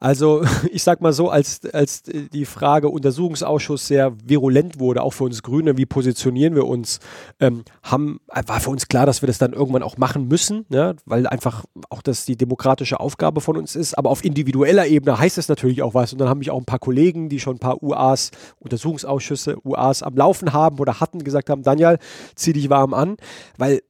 [0.00, 5.24] Also ich sag mal so, als, als die Frage Untersuchungsausschuss sehr virulent wurde, auch für
[5.24, 6.98] uns Grüne, wie positionieren wir uns,
[7.38, 10.94] ähm, haben, war für uns klar, dass wir das dann irgendwann auch machen müssen, ja,
[11.04, 13.96] weil einfach auch das die demokratische Aufgabe von uns ist.
[13.96, 16.12] Aber auf individueller Ebene heißt es natürlich auch was.
[16.12, 20.02] Und dann haben mich auch ein paar Kollegen, die schon ein paar UAs, Untersuchungsausschüsse, UAs
[20.02, 21.98] am Laufen haben oder hatten, gesagt haben, Daniel,
[22.34, 23.16] zieh dich warm an,
[23.58, 23.82] weil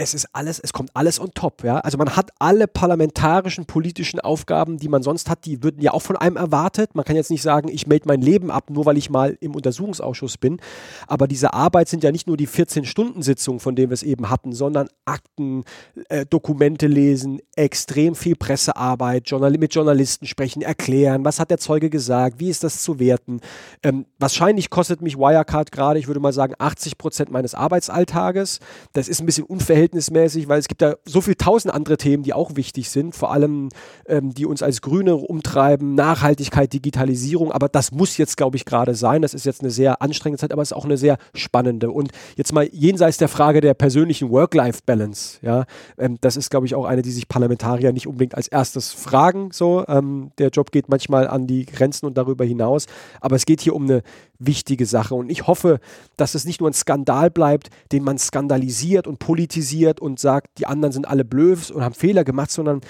[0.00, 1.78] es ist alles, es kommt alles on top, ja.
[1.80, 6.00] Also man hat alle parlamentarischen, politischen Aufgaben, die man sonst hat, die würden ja auch
[6.00, 6.94] von einem erwartet.
[6.94, 9.54] Man kann jetzt nicht sagen, ich melde mein Leben ab, nur weil ich mal im
[9.54, 10.58] Untersuchungsausschuss bin.
[11.06, 14.52] Aber diese Arbeit sind ja nicht nur die 14-Stunden-Sitzungen, von denen wir es eben hatten,
[14.52, 15.64] sondern Akten,
[16.08, 21.90] äh, Dokumente lesen, extrem viel Pressearbeit, Journal mit Journalisten sprechen, erklären, was hat der Zeuge
[21.90, 23.40] gesagt, wie ist das zu werten.
[23.82, 28.60] Ähm, wahrscheinlich kostet mich Wirecard gerade, ich würde mal sagen, 80 Prozent meines Arbeitsalltages.
[28.94, 32.22] Das ist ein bisschen unverhältnismäßig verhältnismäßig, weil es gibt da so viel tausend andere Themen,
[32.22, 33.68] die auch wichtig sind, vor allem
[34.06, 38.94] ähm, die uns als Grüne umtreiben, Nachhaltigkeit, Digitalisierung, aber das muss jetzt, glaube ich, gerade
[38.94, 39.22] sein.
[39.22, 41.90] Das ist jetzt eine sehr anstrengende Zeit, aber es ist auch eine sehr spannende.
[41.90, 45.64] Und jetzt mal jenseits der Frage der persönlichen Work-Life-Balance, ja,
[45.98, 49.50] ähm, das ist, glaube ich, auch eine, die sich Parlamentarier nicht unbedingt als erstes fragen.
[49.52, 52.86] So, ähm, der Job geht manchmal an die Grenzen und darüber hinaus,
[53.20, 54.02] aber es geht hier um eine
[54.38, 55.14] wichtige Sache.
[55.14, 55.80] Und ich hoffe,
[56.16, 60.58] dass es nicht nur ein Skandal bleibt, den man skandalisiert und politisiert kritisiert und sagt,
[60.58, 62.80] die anderen sind alle blöd und haben Fehler gemacht, sondern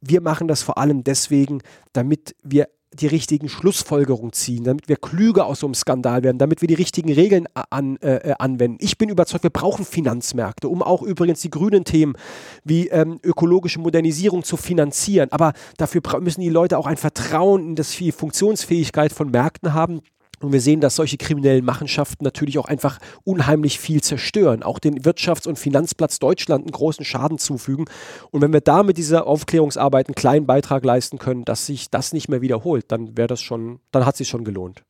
[0.00, 5.46] wir machen das vor allem deswegen, damit wir die richtigen Schlussfolgerungen ziehen, damit wir klüger
[5.46, 8.78] aus so einem Skandal werden, damit wir die richtigen Regeln an, äh, äh, anwenden.
[8.80, 12.14] Ich bin überzeugt, wir brauchen Finanzmärkte, um auch übrigens die grünen Themen
[12.62, 15.32] wie ähm, ökologische Modernisierung zu finanzieren.
[15.32, 20.00] Aber dafür müssen die Leute auch ein Vertrauen in das, die Funktionsfähigkeit von Märkten haben
[20.44, 25.00] und wir sehen, dass solche kriminellen Machenschaften natürlich auch einfach unheimlich viel zerstören, auch den
[25.00, 27.86] Wirtschafts- und Finanzplatz Deutschland einen großen Schaden zufügen.
[28.30, 32.12] Und wenn wir da mit dieser Aufklärungsarbeit einen kleinen Beitrag leisten können, dass sich das
[32.12, 34.84] nicht mehr wiederholt, dann wäre das schon, dann hat sich schon gelohnt.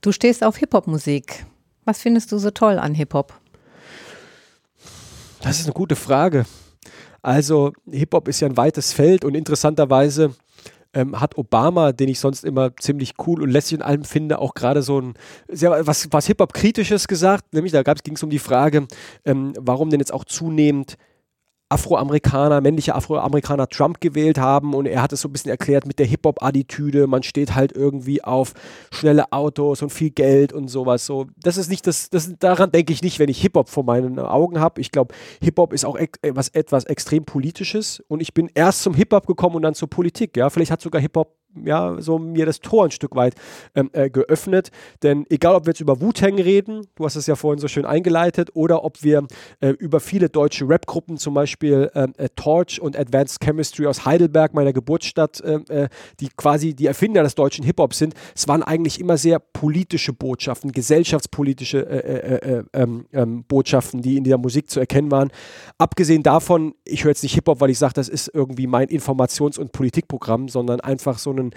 [0.00, 1.46] Du stehst auf Hip-Hop-Musik.
[1.84, 3.32] Was findest du so toll an Hip-Hop?
[5.40, 6.44] Das ist eine gute Frage.
[7.22, 10.34] Also Hip-Hop ist ja ein weites Feld und interessanterweise
[10.94, 14.54] ähm, hat Obama, den ich sonst immer ziemlich cool und lässig in allem finde, auch
[14.54, 15.14] gerade so ein
[15.48, 17.52] sehr, was, was Hip-Hop-Kritisches gesagt.
[17.52, 18.86] Nämlich da ging es um die Frage,
[19.24, 20.96] ähm, warum denn jetzt auch zunehmend
[21.68, 25.98] Afroamerikaner, männliche Afroamerikaner Trump gewählt haben und er hat es so ein bisschen erklärt mit
[25.98, 28.54] der Hip-Hop-Attitüde, man steht halt irgendwie auf
[28.90, 31.04] schnelle Autos und viel Geld und sowas.
[31.04, 34.18] So, das ist nicht das, das daran denke ich nicht, wenn ich Hip-Hop vor meinen
[34.18, 34.80] Augen habe.
[34.80, 39.26] Ich glaube, Hip-Hop ist auch etwas, etwas extrem Politisches und ich bin erst zum Hip-Hop
[39.26, 40.36] gekommen und dann zur Politik.
[40.36, 43.34] Ja, vielleicht hat sogar Hip-Hop ja, so mir das Tor ein Stück weit
[43.74, 44.70] ähm, äh, geöffnet.
[45.02, 47.84] Denn egal, ob wir jetzt über Wu-Tang reden, du hast es ja vorhin so schön
[47.84, 49.26] eingeleitet, oder ob wir
[49.60, 54.54] äh, über viele deutsche Rap-Gruppen, zum Beispiel ähm, äh, Torch und Advanced Chemistry aus Heidelberg,
[54.54, 55.88] meiner Geburtsstadt, ähm, äh,
[56.20, 60.72] die quasi die Erfinder des deutschen Hip-Hop sind, es waren eigentlich immer sehr politische Botschaften,
[60.72, 65.30] gesellschaftspolitische äh, äh, ähm, ähm, Botschaften, die in dieser Musik zu erkennen waren.
[65.78, 69.58] Abgesehen davon, ich höre jetzt nicht Hip-Hop, weil ich sage, das ist irgendwie mein Informations-
[69.58, 71.54] und Politikprogramm, sondern einfach so ein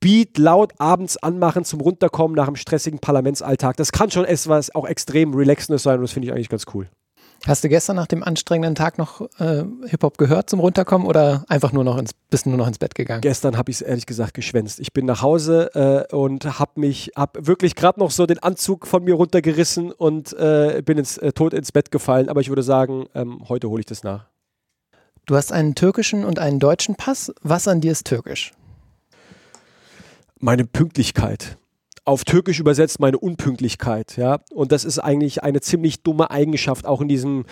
[0.00, 3.76] Beat laut abends anmachen zum Runterkommen nach einem stressigen Parlamentsalltag.
[3.78, 6.88] Das kann schon etwas auch extrem relaxendes sein und das finde ich eigentlich ganz cool.
[7.46, 11.72] Hast du gestern nach dem anstrengenden Tag noch äh, Hip-Hop gehört zum Runterkommen oder einfach
[11.72, 13.20] nur noch ins, bist nur noch ins Bett gegangen?
[13.20, 14.80] Gestern habe ich es ehrlich gesagt geschwänzt.
[14.80, 18.86] Ich bin nach Hause äh, und habe mich, habe wirklich gerade noch so den Anzug
[18.86, 22.30] von mir runtergerissen und äh, bin ins, äh, tot ins Bett gefallen.
[22.30, 24.26] Aber ich würde sagen, ähm, heute hole ich das nach.
[25.26, 27.32] Du hast einen türkischen und einen deutschen Pass.
[27.42, 28.52] Was an dir ist türkisch?
[30.44, 31.56] Meine Pünktlichkeit.
[32.06, 34.40] Auf Türkisch übersetzt meine Unpünktlichkeit, ja.
[34.52, 37.44] Und das ist eigentlich eine ziemlich dumme Eigenschaft, auch in diesem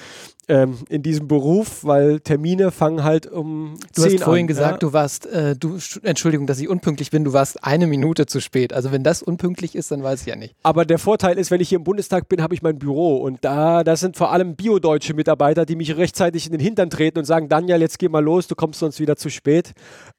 [0.49, 4.79] ähm, in diesem Beruf, weil Termine fangen halt um Du hast vorhin an, gesagt, ja?
[4.79, 8.73] du warst, äh, du, Entschuldigung, dass ich unpünktlich bin, du warst eine Minute zu spät.
[8.73, 10.55] Also wenn das unpünktlich ist, dann weiß ich ja nicht.
[10.63, 13.39] Aber der Vorteil ist, wenn ich hier im Bundestag bin, habe ich mein Büro und
[13.45, 17.25] da, das sind vor allem biodeutsche Mitarbeiter, die mich rechtzeitig in den Hintern treten und
[17.25, 19.73] sagen, Daniel, jetzt geh mal los, du kommst sonst wieder zu spät.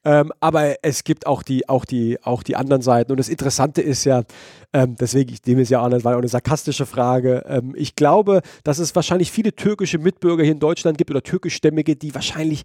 [0.04, 3.82] Ähm, aber es gibt auch die, auch die, auch die anderen Seiten und das Interessante
[3.82, 4.23] ist ja,
[4.72, 7.44] ähm, deswegen, ich nehme es ja an, das war ja auch eine sarkastische Frage.
[7.46, 11.96] Ähm, ich glaube, dass es wahrscheinlich viele türkische Mitbürger hier in Deutschland gibt oder türkischstämmige,
[11.96, 12.64] die wahrscheinlich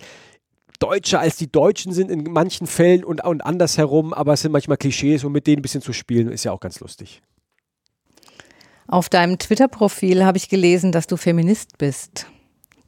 [0.80, 4.78] deutscher als die Deutschen sind in manchen Fällen und, und andersherum, aber es sind manchmal
[4.78, 7.22] Klischees und mit denen ein bisschen zu spielen ist ja auch ganz lustig.
[8.88, 12.26] Auf deinem Twitter-Profil habe ich gelesen, dass du Feminist bist.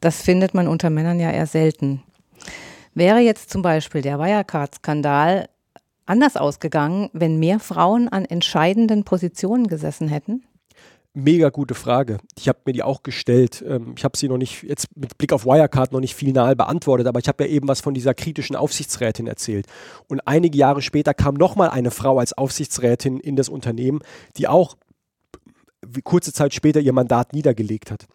[0.00, 2.02] Das findet man unter Männern ja eher selten.
[2.94, 5.48] Wäre jetzt zum Beispiel der Wirecard-Skandal
[6.06, 10.44] anders ausgegangen, wenn mehr Frauen an entscheidenden Positionen gesessen hätten?
[11.14, 12.18] mega gute Frage.
[12.38, 13.62] Ich habe mir die auch gestellt.
[13.66, 17.06] Ähm, ich habe sie noch nicht, jetzt mit Blick auf Wirecard noch nicht final beantwortet,
[17.06, 19.66] aber ich habe ja eben was von dieser kritischen Aufsichtsrätin erzählt.
[20.08, 24.00] Und einige Jahre später kam nochmal eine Frau als Aufsichtsrätin in das Unternehmen,
[24.36, 24.76] die auch
[26.04, 28.06] kurze Zeit später ihr Mandat niedergelegt hat.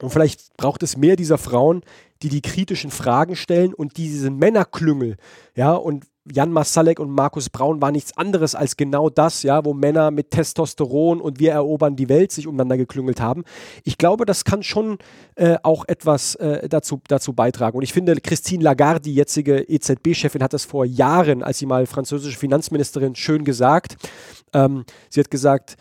[0.00, 1.82] Und vielleicht braucht es mehr dieser Frauen,
[2.22, 5.16] die die kritischen Fragen stellen und diese Männerklüngel,
[5.56, 9.74] ja, und Jan Masalek und Markus Braun war nichts anderes als genau das, ja, wo
[9.74, 13.44] Männer mit Testosteron und wir erobern die Welt sich umeinander geklüngelt haben.
[13.84, 14.98] Ich glaube, das kann schon
[15.36, 17.76] äh, auch etwas äh, dazu, dazu beitragen.
[17.76, 21.86] Und ich finde, Christine Lagarde, die jetzige EZB-Chefin, hat das vor Jahren, als sie mal
[21.86, 23.96] französische Finanzministerin, schön gesagt.
[24.52, 25.76] Ähm, sie hat gesagt,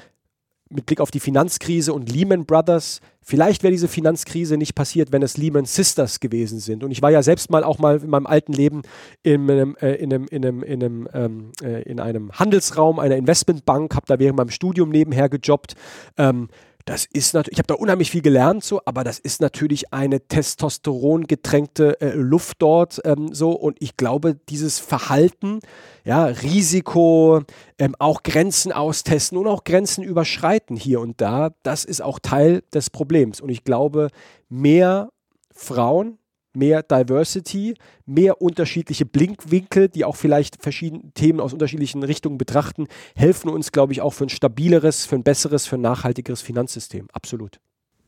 [0.70, 5.22] mit Blick auf die Finanzkrise und Lehman Brothers, vielleicht wäre diese Finanzkrise nicht passiert, wenn
[5.22, 6.84] es Lehman Sisters gewesen sind.
[6.84, 8.82] Und ich war ja selbst mal auch mal in meinem alten Leben
[9.24, 13.16] in einem, äh, in einem, in einem, in einem, ähm, äh, in einem Handelsraum einer
[13.16, 15.76] Investmentbank, habe da während meinem Studium nebenher gejobbt.
[16.18, 16.50] Ähm,
[16.88, 20.22] das ist natürlich, ich habe da unheimlich viel gelernt, so, aber das ist natürlich eine
[20.22, 23.52] Testosteron getränkte äh, Luft dort ähm, so.
[23.52, 25.60] Und ich glaube, dieses Verhalten,
[26.06, 27.42] ja, Risiko,
[27.78, 32.64] ähm, auch Grenzen austesten und auch Grenzen überschreiten hier und da, das ist auch Teil
[32.74, 33.42] des Problems.
[33.42, 34.08] Und ich glaube,
[34.48, 35.10] mehr
[35.54, 36.18] Frauen,
[36.58, 43.50] mehr Diversity, mehr unterschiedliche Blinkwinkel, die auch vielleicht verschiedene Themen aus unterschiedlichen Richtungen betrachten, helfen
[43.50, 47.08] uns, glaube ich, auch für ein stabileres, für ein besseres, für ein nachhaltigeres Finanzsystem.
[47.14, 47.60] Absolut.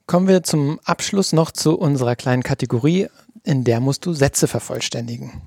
[0.07, 3.07] Kommen wir zum Abschluss noch zu unserer kleinen Kategorie,
[3.43, 5.41] in der musst du Sätze vervollständigen.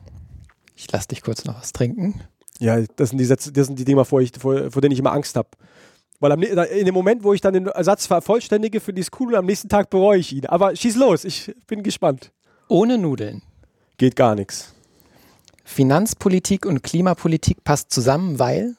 [0.77, 2.21] Ich lasse dich kurz noch was trinken.
[2.59, 5.01] Ja, das sind die Sätze, das sind die Dinge, vor, ich, vor, vor denen ich
[5.01, 5.49] immer Angst habe.
[6.21, 9.33] Weil am, in dem Moment, wo ich dann den Satz vervollständige, finde ich es cool
[9.33, 10.47] und am nächsten Tag bereue ich ihn.
[10.47, 12.31] Aber schieß los, ich bin gespannt.
[12.73, 13.43] Ohne Nudeln.
[13.99, 14.73] Geht gar nichts.
[15.63, 18.77] Finanzpolitik und Klimapolitik passt zusammen, weil?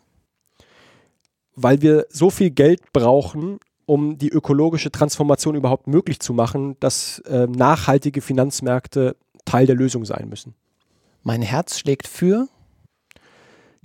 [1.56, 7.20] Weil wir so viel Geld brauchen, um die ökologische Transformation überhaupt möglich zu machen, dass
[7.20, 9.16] äh, nachhaltige Finanzmärkte
[9.46, 10.56] Teil der Lösung sein müssen.
[11.22, 12.48] Mein Herz schlägt für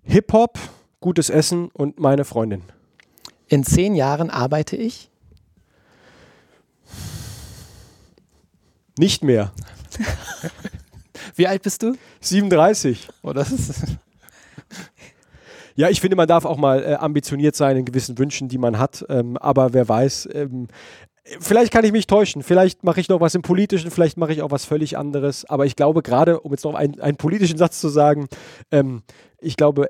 [0.04, 0.58] Hip-Hop,
[1.00, 2.62] gutes Essen und meine Freundin.
[3.46, 5.10] In zehn Jahren arbeite ich?
[8.98, 9.52] Nicht mehr.
[11.34, 11.94] Wie alt bist du?
[12.20, 13.08] 37.
[13.22, 13.98] Oh, das ist
[15.78, 18.80] ja, ich finde, man darf auch mal äh, ambitioniert sein in gewissen Wünschen, die man
[18.80, 19.06] hat.
[19.08, 20.66] Ähm, aber wer weiß, ähm,
[21.38, 22.42] vielleicht kann ich mich täuschen.
[22.42, 25.44] Vielleicht mache ich noch was im Politischen, vielleicht mache ich auch was völlig anderes.
[25.44, 28.26] Aber ich glaube, gerade, um jetzt noch ein, einen politischen Satz zu sagen,
[28.72, 29.02] ähm,
[29.38, 29.88] ich glaube,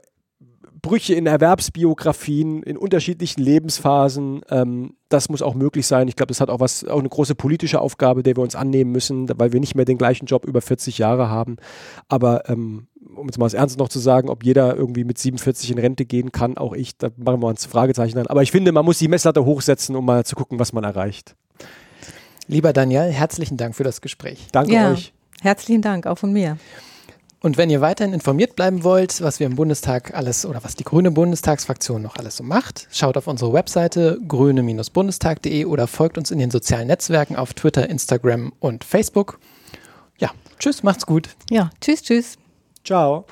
[0.80, 6.08] Brüche in Erwerbsbiografien, in unterschiedlichen Lebensphasen, ähm, das muss auch möglich sein.
[6.08, 8.92] Ich glaube, das hat auch was, auch eine große politische Aufgabe, der wir uns annehmen
[8.92, 11.56] müssen, weil wir nicht mehr den gleichen Job über 40 Jahre haben.
[12.08, 15.70] Aber ähm, um jetzt mal das Ernst noch zu sagen, ob jeder irgendwie mit 47
[15.70, 18.26] in Rente gehen kann, auch ich, da machen wir uns Fragezeichen an.
[18.26, 21.34] Aber ich finde, man muss die Messlatte hochsetzen, um mal zu gucken, was man erreicht.
[22.46, 24.48] Lieber Daniel, herzlichen Dank für das Gespräch.
[24.52, 25.12] Danke ja, euch.
[25.40, 26.58] Herzlichen Dank, auch von mir.
[27.40, 30.82] Und wenn ihr weiterhin informiert bleiben wollt, was wir im Bundestag alles oder was die
[30.82, 36.40] grüne Bundestagsfraktion noch alles so macht, schaut auf unsere Webseite grüne-bundestag.de oder folgt uns in
[36.40, 39.38] den sozialen Netzwerken auf Twitter, Instagram und Facebook.
[40.18, 41.28] Ja, tschüss, macht's gut.
[41.48, 42.38] Ja, tschüss, tschüss.
[42.84, 43.24] Ciao.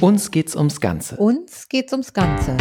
[0.00, 1.16] Uns geht's ums Ganze.
[1.16, 2.56] Uns geht's ums Ganze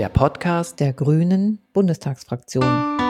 [0.00, 3.09] der Podcast der Grünen Bundestagsfraktion.